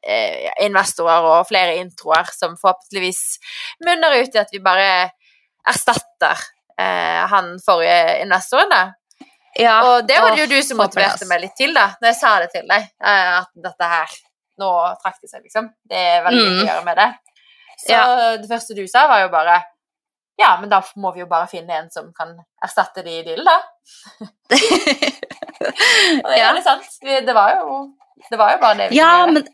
eh, 0.03 0.49
investorer 0.65 1.23
og 1.29 1.47
flere 1.47 1.77
introer 1.77 2.25
som 2.33 2.57
forhåpentligvis 2.57 3.21
munner 3.85 4.17
ut 4.23 4.35
i 4.35 4.41
at 4.41 4.49
vi 4.51 4.59
bare 4.65 4.89
erstatter 5.69 6.41
eh, 6.79 7.23
han 7.29 7.53
forrige 7.65 8.21
investoren, 8.25 8.69
da. 8.73 8.83
Ja, 9.55 9.75
Og 9.85 10.07
det 10.09 10.17
var 10.17 10.33
det 10.33 10.47
jo 10.47 10.55
du 10.55 10.61
som 10.65 10.79
motiverte 10.81 11.27
meg 11.29 11.43
litt 11.43 11.53
til, 11.55 11.75
da, 11.77 11.91
når 12.01 12.09
jeg 12.09 12.17
sa 12.17 12.31
det 12.41 12.47
til 12.55 12.65
deg. 12.67 12.87
eh, 13.05 13.33
At 13.43 13.51
dette 13.53 13.89
her 13.91 14.07
Nå 14.61 14.67
trakk 15.01 15.15
det 15.21 15.29
seg, 15.31 15.41
liksom. 15.45 15.67
Det 15.89 15.97
er 15.97 16.19
veldig 16.25 16.41
mye 16.43 16.51
Mm. 16.53 16.59
å 16.61 16.65
gjøre 16.67 16.83
med 16.85 16.97
det. 16.99 17.07
Så 17.79 17.91
Ja. 17.93 18.37
det 18.37 18.49
første 18.49 18.75
du 18.77 18.85
sa, 18.87 19.07
var 19.07 19.23
jo 19.25 19.29
bare 19.33 19.61
Ja, 20.39 20.57
men 20.59 20.69
da 20.69 20.81
må 20.97 21.11
vi 21.13 21.19
jo 21.21 21.27
bare 21.29 21.47
finne 21.47 21.75
en 21.77 21.89
som 21.93 22.11
kan 22.13 22.31
erstatte 22.63 23.03
de 23.05 23.19
i 23.19 23.23
dealen, 23.23 23.45
da. 23.45 23.59
Og 26.23 26.29
det 26.31 26.39
er 26.41 26.55
litt 26.57 26.65
sant. 26.65 26.87
Det 27.03 27.35
var 27.35 27.53
jo, 27.59 27.75
det 28.31 28.39
var 28.39 28.55
jo 28.55 28.61
bare 28.63 28.77
det 28.79 28.87
vi 28.91 28.97
Ja, 28.97 29.25
men 29.29 29.45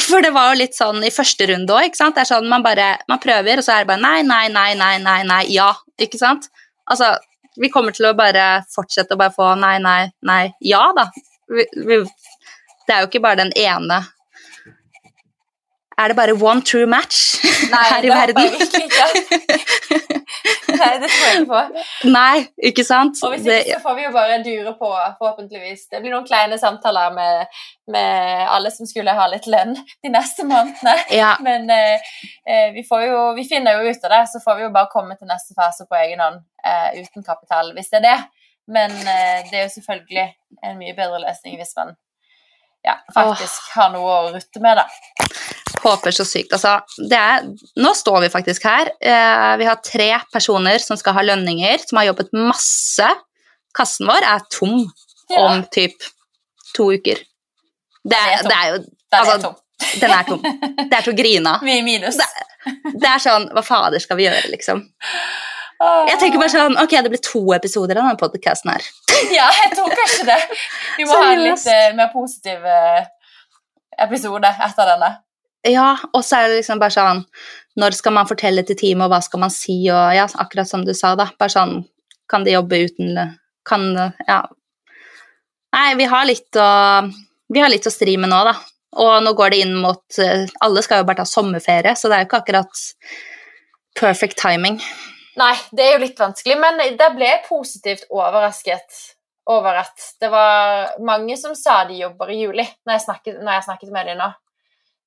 for 0.00 0.24
det 0.24 0.32
var 0.34 0.52
jo 0.52 0.60
litt 0.62 0.76
sånn 0.78 1.02
i 1.04 1.12
første 1.14 1.46
runde 1.50 1.76
òg, 1.76 1.96
sånn 1.98 2.48
man 2.48 2.64
bare 2.64 2.94
man 3.08 3.20
prøver, 3.22 3.60
og 3.60 3.66
så 3.66 3.76
er 3.76 3.84
det 3.84 3.92
bare 3.92 4.02
nei, 4.02 4.22
nei, 4.22 4.46
nei, 4.48 4.72
nei, 4.78 4.96
nei, 5.04 5.20
nei, 5.28 5.42
ja. 5.52 5.72
Ikke 6.00 6.18
sant? 6.20 6.48
Altså, 6.90 7.12
vi 7.60 7.68
kommer 7.70 7.92
til 7.92 8.08
å 8.08 8.16
bare 8.16 8.64
fortsette 8.72 9.14
å 9.14 9.20
bare 9.20 9.34
få 9.36 9.52
nei, 9.60 9.76
nei, 9.84 10.10
nei, 10.24 10.42
ja, 10.64 10.82
da. 10.96 11.10
Vi, 11.52 11.66
vi, 11.76 12.00
det 12.88 12.94
er 12.96 13.04
jo 13.04 13.10
ikke 13.10 13.22
bare 13.22 13.42
den 13.44 13.52
ene 13.58 14.00
er 16.02 16.12
det 16.12 16.16
bare 16.18 16.34
one 16.36 16.62
true 16.66 16.86
match 16.86 17.20
Nei, 17.72 17.82
her 17.92 18.02
i 18.02 18.08
det 18.08 18.12
håper 18.12 18.32
jeg 18.32 18.34
verden. 18.34 18.58
virkelig 18.58 18.84
ikke. 18.88 20.08
Nei, 20.82 20.90
det 21.02 21.08
tror 21.12 21.26
jeg 21.26 21.40
ikke 21.40 21.52
på. 21.52 21.84
Nei, 22.10 22.36
ikke 22.70 22.84
sant? 22.86 23.20
Og 23.22 23.34
hvis 23.34 23.46
ikke, 23.46 23.76
så 23.76 23.82
får 23.84 23.96
vi 23.98 24.04
jo 24.06 24.12
bare 24.14 24.38
dure 24.42 24.72
på, 24.80 24.90
forhåpentligvis. 25.20 25.84
Det 25.92 26.00
blir 26.02 26.14
noen 26.14 26.26
kleine 26.26 26.58
samtaler 26.58 27.12
med, 27.14 27.60
med 27.94 28.44
alle 28.56 28.72
som 28.74 28.88
skulle 28.88 29.14
ha 29.14 29.26
litt 29.30 29.46
lønn 29.52 29.74
de 29.76 30.12
neste 30.12 30.46
månedene. 30.48 30.96
ja, 31.14 31.34
Men 31.44 31.70
eh, 31.70 32.12
eh, 32.48 32.68
vi, 32.74 32.84
får 32.88 33.06
jo, 33.06 33.18
vi 33.38 33.46
finner 33.48 33.78
jo 33.78 33.90
ut 33.92 34.06
av 34.08 34.16
det, 34.16 34.22
så 34.32 34.42
får 34.44 34.58
vi 34.58 34.66
jo 34.66 34.74
bare 34.74 34.90
komme 34.92 35.18
til 35.18 35.30
neste 35.30 35.54
fase 35.58 35.86
på 35.88 35.98
egen 36.02 36.22
hånd 36.24 36.40
eh, 36.66 37.02
uten 37.02 37.26
kapital, 37.26 37.74
hvis 37.76 37.92
det 37.92 38.02
er 38.02 38.08
det. 38.08 38.20
Men 38.72 38.94
eh, 38.94 39.42
det 39.50 39.58
er 39.58 39.66
jo 39.68 39.76
selvfølgelig 39.76 40.26
en 40.64 40.80
mye 40.80 40.96
bedre 40.98 41.22
løsning 41.26 41.58
hvis 41.60 41.76
man 41.78 41.94
ja, 42.82 42.96
faktisk 43.14 43.74
har 43.76 43.92
noe 43.94 44.10
å 44.10 44.30
rutte 44.34 44.62
med, 44.62 44.80
da. 44.80 44.86
Håper 45.82 46.14
så 46.14 46.24
sykt. 46.26 46.52
Altså, 46.56 46.76
det 47.10 47.18
er, 47.18 47.44
nå 47.82 47.92
står 47.98 48.20
vi 48.24 48.30
faktisk 48.32 48.64
her. 48.68 48.90
Eh, 49.00 49.52
vi 49.60 49.66
har 49.68 49.80
tre 49.84 50.08
personer 50.32 50.78
som 50.82 50.98
skal 51.00 51.16
ha 51.16 51.24
lønninger, 51.26 51.82
som 51.88 51.98
har 52.00 52.10
jobbet 52.12 52.32
masse. 52.36 53.08
Kassen 53.76 54.06
vår 54.10 54.26
er 54.28 54.42
tom 54.52 54.82
Ja, 55.32 55.46
om 55.46 55.62
typ 55.72 56.04
to 56.76 56.90
uker. 56.92 57.20
Det 58.04 58.18
er 58.18 58.42
det 58.44 58.56
er 58.58 58.70
jo 58.72 58.78
den 58.82 58.90
er 59.12 59.20
altså, 59.22 59.38
tom. 59.48 59.58
Den 60.00 60.10
er 60.14 60.26
tom. 60.28 60.42
Det 60.42 60.96
er 60.96 61.02
til 61.04 61.12
å 61.12 61.16
grine 61.18 61.52
av. 61.56 61.62
Vi 61.66 61.78
i 61.78 61.82
minus. 61.84 62.18
Det 62.94 63.08
er 63.08 63.18
sånn 63.22 63.48
Hva 63.52 63.62
fader 63.66 63.98
skal 64.02 64.16
vi 64.20 64.28
gjøre, 64.28 64.44
liksom? 64.52 64.84
Jeg 65.82 66.18
tenker 66.20 66.38
bare 66.38 66.52
sånn 66.52 66.76
Ok, 66.78 66.92
det 67.02 67.10
blir 67.10 67.22
to 67.26 67.40
episoder 67.56 67.98
av 67.98 68.04
denne 68.06 68.20
podkasten 68.20 68.70
her. 68.70 68.84
Ja, 69.34 69.48
jeg 69.64 69.72
tror 69.74 69.90
kanskje 69.94 70.24
det. 70.28 70.38
Vi 70.98 71.06
må 71.08 71.16
ha 71.18 71.32
en 71.32 71.42
litt 71.42 71.58
Seriøst. 71.62 71.72
eh, 71.74 71.96
mer 71.98 72.08
positiv 72.14 72.64
eh, 72.70 73.02
episode 74.06 74.50
etter 74.68 74.88
denne. 74.92 75.10
Ja, 75.68 75.94
og 76.10 76.24
så 76.26 76.40
er 76.40 76.48
det 76.48 76.60
liksom 76.60 76.80
bare 76.82 76.94
sånn 76.94 77.20
Når 77.78 77.94
skal 77.94 78.16
man 78.16 78.28
fortelle 78.28 78.64
til 78.66 78.78
teamet, 78.78 79.06
og 79.06 79.12
hva 79.14 79.20
skal 79.22 79.44
man 79.44 79.52
si, 79.54 79.76
og 79.94 80.16
ja, 80.16 80.26
akkurat 80.42 80.68
som 80.68 80.82
du 80.86 80.90
sa, 80.94 81.14
da. 81.18 81.28
Bare 81.38 81.54
sånn 81.54 81.76
Kan 82.30 82.46
de 82.46 82.56
jobbe 82.56 82.82
uten 82.88 83.20
Kan 83.68 83.92
Ja. 84.26 84.42
Nei, 85.72 85.94
vi 86.00 86.08
har 86.10 86.26
litt 86.28 86.58
å 86.58 86.68
Vi 87.52 87.62
har 87.62 87.70
litt 87.72 87.86
å 87.86 87.94
stri 87.94 88.16
med 88.18 88.32
nå, 88.32 88.42
da. 88.48 88.56
Og 89.02 89.22
nå 89.24 89.32
går 89.38 89.54
det 89.54 89.62
inn 89.64 89.78
mot 89.80 90.18
eh, 90.20 90.44
Alle 90.64 90.82
skal 90.84 91.00
jo 91.02 91.08
bare 91.08 91.22
ta 91.22 91.28
sommerferie, 91.28 91.94
så 91.96 92.10
det 92.10 92.18
er 92.18 92.24
jo 92.24 92.30
ikke 92.30 92.42
akkurat 92.42 92.84
perfect 93.98 94.38
timing. 94.40 94.78
Nei, 95.40 95.54
det 95.72 95.84
er 95.84 95.94
jo 95.94 96.02
litt 96.02 96.20
vanskelig, 96.20 96.58
men 96.60 96.80
der 96.98 97.14
ble 97.16 97.28
jeg 97.28 97.44
positivt 97.46 98.04
overrasket 98.12 99.00
over 99.48 99.80
at 99.80 100.04
det 100.20 100.28
var 100.32 100.92
mange 101.04 101.36
som 101.40 101.54
sa 101.56 101.82
de 101.88 102.02
jobber 102.02 102.30
i 102.32 102.42
juli, 102.42 102.66
når 102.86 102.96
jeg 102.96 103.04
snakket, 103.06 103.40
når 103.40 103.56
jeg 103.56 103.66
snakket 103.68 103.94
med 103.94 104.10
dem 104.10 104.20
nå. 104.20 104.28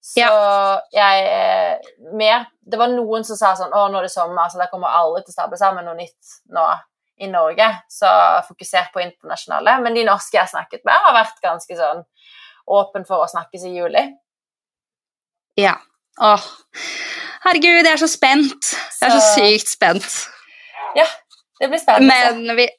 Så 0.05 0.25
jeg 0.93 1.21
eh, 1.25 1.87
mer 2.13 2.43
Det 2.61 2.77
var 2.77 2.91
noen 2.93 3.23
som 3.25 3.37
sa 3.39 3.55
sånn 3.57 3.73
Å, 3.73 3.87
nå 3.89 3.97
er 3.97 4.05
det 4.05 4.11
sommer, 4.13 4.51
så 4.53 4.59
da 4.61 4.67
kommer 4.69 4.93
alle 4.93 5.23
til 5.23 5.33
å 5.33 5.37
stable 5.39 5.57
sammen 5.57 5.87
noe 5.87 5.97
nytt 5.97 6.35
nå 6.53 6.65
i 7.25 7.29
Norge. 7.31 7.65
Så 7.89 8.09
fokusert 8.49 8.91
på 8.93 9.01
internasjonale. 9.01 9.77
Men 9.81 9.95
de 9.97 10.03
norske 10.05 10.35
jeg 10.37 10.43
har 10.43 10.51
snakket 10.51 10.83
med, 10.85 10.93
har 11.07 11.15
vært 11.15 11.41
ganske 11.41 11.77
sånn 11.79 12.03
åpen 12.75 13.05
for 13.07 13.23
å 13.23 13.29
snakkes 13.31 13.63
i 13.69 13.71
juli. 13.77 14.03
Ja. 15.57 15.77
Åh. 16.21 16.43
Herregud, 17.45 17.85
jeg 17.85 17.93
er 17.93 18.01
så 18.01 18.09
spent. 18.11 18.71
Jeg 18.99 19.09
er 19.09 19.13
så 19.15 19.21
Så- 19.21 19.35
sykt 19.39 19.67
spent. 19.71 20.27
Ja, 20.95 21.05
Det 21.59 21.69
blir 21.69 21.79
spennende. 21.79 22.45
Men 22.45 22.55
vi 22.57 22.69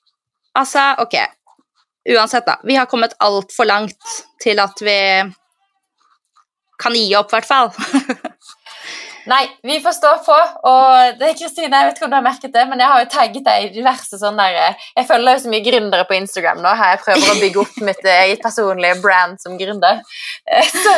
Altså, 0.56 0.94
ok. 0.98 1.14
Uansett, 2.08 2.46
da. 2.46 2.56
Vi 2.64 2.74
har 2.76 2.86
kommet 2.86 3.14
altfor 3.20 3.66
langt 3.66 3.96
til 4.40 4.58
at 4.60 4.78
vi 4.80 4.96
kan 6.80 6.96
gi 6.96 7.08
opp, 7.18 7.32
i 7.32 7.38
hvert 7.38 7.48
fall. 7.48 7.72
Nei, 9.26 9.42
vi 9.66 9.80
får 9.82 9.96
stå 9.96 10.10
på. 10.22 10.34
Og 10.70 11.16
det 11.18 11.32
Kristine, 11.38 11.80
jeg 11.80 11.88
vet 11.88 11.98
ikke 11.98 12.06
om 12.06 12.12
du 12.12 12.18
har 12.18 12.26
merket 12.26 12.52
det, 12.54 12.62
men 12.70 12.78
jeg 12.82 12.90
har 12.92 13.02
jo 13.02 13.08
tagget 13.10 13.46
deg 13.48 13.64
i 13.64 13.72
diverse 13.74 14.20
sånne 14.20 14.46
der, 14.54 14.76
Jeg 14.96 15.08
følger 15.08 15.34
jo 15.34 15.42
så 15.42 15.50
mye 15.50 15.64
gründere 15.66 16.06
på 16.06 16.14
Instagram 16.14 16.62
nå, 16.62 16.74
her 16.78 16.94
jeg 16.94 17.02
prøver 17.02 17.32
å 17.32 17.40
bygge 17.40 17.62
opp 17.64 17.80
mitt 17.88 18.06
eget 18.12 18.44
personlige 18.44 19.00
brand 19.02 19.42
som 19.42 19.58
gründer. 19.58 20.02
Eh, 20.46 20.62
Så, 20.70 20.92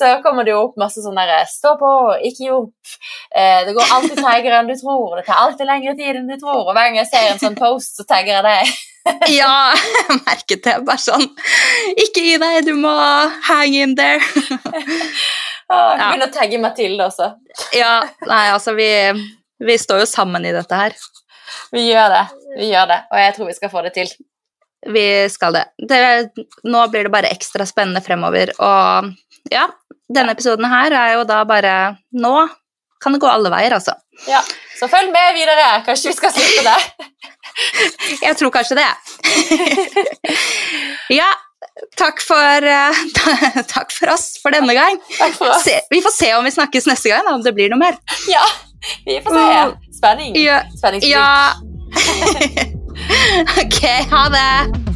så 0.00 0.10
kommer 0.24 0.46
det 0.48 0.54
jo 0.54 0.62
opp 0.66 0.76
masse 0.80 1.02
sånn 1.04 1.18
derre 1.20 1.42
Stå 1.50 1.74
på, 1.80 1.90
ikke 2.26 2.44
gi 2.46 2.50
opp. 2.56 2.94
Eh, 3.36 3.64
Det 3.68 3.74
går 3.76 3.92
alltid 3.96 4.18
treigere 4.22 4.58
enn 4.62 4.70
du 4.70 4.76
tror. 4.80 5.18
Det 5.20 5.26
tar 5.28 5.42
alltid 5.44 5.68
lengre 5.68 5.94
tid 5.98 6.16
enn 6.22 6.30
du 6.30 6.36
tror. 6.40 6.62
Og 6.64 6.72
hver 6.72 6.88
gang 6.88 6.96
jeg 7.02 7.10
ser 7.12 7.28
en 7.34 7.42
sånn 7.42 7.58
post, 7.58 7.98
så 8.00 8.06
tagger 8.08 8.38
jeg 8.40 8.46
deg. 8.48 8.72
ja, 9.40 9.52
jeg 10.08 10.18
merket 10.26 10.64
det. 10.66 10.74
Bare 10.88 11.00
sånn 11.00 11.24
Ikke 12.04 12.24
gi 12.24 12.34
deg, 12.42 12.58
du 12.66 12.74
må 12.80 12.92
hang 13.48 13.76
in 13.78 13.94
there. 14.00 14.20
ah, 15.70 15.94
Ja. 15.96 16.08
begynner 16.10 16.28
å 16.28 16.34
tagge 16.34 16.58
Mathilde 16.60 17.06
også. 17.06 17.30
ja, 17.76 17.94
nei, 18.26 18.44
altså, 18.54 18.74
vi, 18.78 18.90
vi 19.62 19.78
står 19.78 20.02
jo 20.04 20.08
sammen 20.10 20.44
i 20.48 20.52
dette 20.56 20.74
her. 20.82 20.96
Vi 21.74 21.84
gjør 21.90 22.10
det. 22.16 22.24
Vi 22.58 22.68
gjør 22.72 22.88
det, 22.90 23.00
og 23.12 23.18
jeg 23.22 23.34
tror 23.36 23.48
vi 23.50 23.56
skal 23.56 23.70
få 23.72 23.82
det 23.86 23.92
til. 23.94 24.10
Vi 24.90 25.04
skal 25.30 25.52
det. 25.58 25.64
det. 25.90 26.00
Nå 26.64 26.86
blir 26.90 27.04
det 27.06 27.12
bare 27.12 27.30
ekstra 27.34 27.66
spennende 27.68 28.00
fremover. 28.02 28.50
Og 28.64 29.10
ja, 29.52 29.66
denne 30.10 30.34
episoden 30.34 30.66
her 30.70 30.94
er 30.96 31.12
jo 31.18 31.26
da 31.28 31.42
bare 31.48 31.74
Nå 32.12 32.34
kan 33.00 33.14
det 33.14 33.20
gå 33.22 33.28
alle 33.30 33.48
veier, 33.52 33.72
altså. 33.72 33.94
Ja, 34.28 34.42
Så 34.76 34.88
følg 34.92 35.08
med 35.12 35.36
videre. 35.36 35.68
Kanskje 35.86 36.10
vi 36.10 36.16
skal 36.18 36.32
slippe 36.34 36.64
det. 36.66 37.06
Jeg 38.26 38.36
tror 38.36 38.52
kanskje 38.52 38.76
det. 38.76 38.88
ja, 41.20 41.28
takk 41.96 42.20
for, 42.24 42.66
eh, 42.68 43.00
takk 43.74 43.92
for 43.96 44.12
oss 44.12 44.34
for 44.42 44.52
denne 44.52 44.76
gang. 44.76 45.00
For. 45.38 45.56
Se, 45.64 45.78
vi 45.92 46.02
får 46.04 46.12
se 46.16 46.34
om 46.36 46.44
vi 46.44 46.52
snakkes 46.52 46.88
neste 46.92 47.12
gang, 47.12 47.32
om 47.32 47.40
det 47.44 47.54
blir 47.56 47.72
noe 47.72 47.80
mer. 47.80 47.96
Ja, 48.28 48.44
vi 49.08 49.16
får 49.24 49.40
se. 49.40 49.96
Spenning. 50.00 50.36
Ja. 50.40 50.60
Spenningsfullt. 50.76 51.16
ja. 51.16 51.56
ok, 53.64 53.82
ha 54.12 54.24
det. 54.36 54.89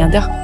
milliardaire 0.00 0.39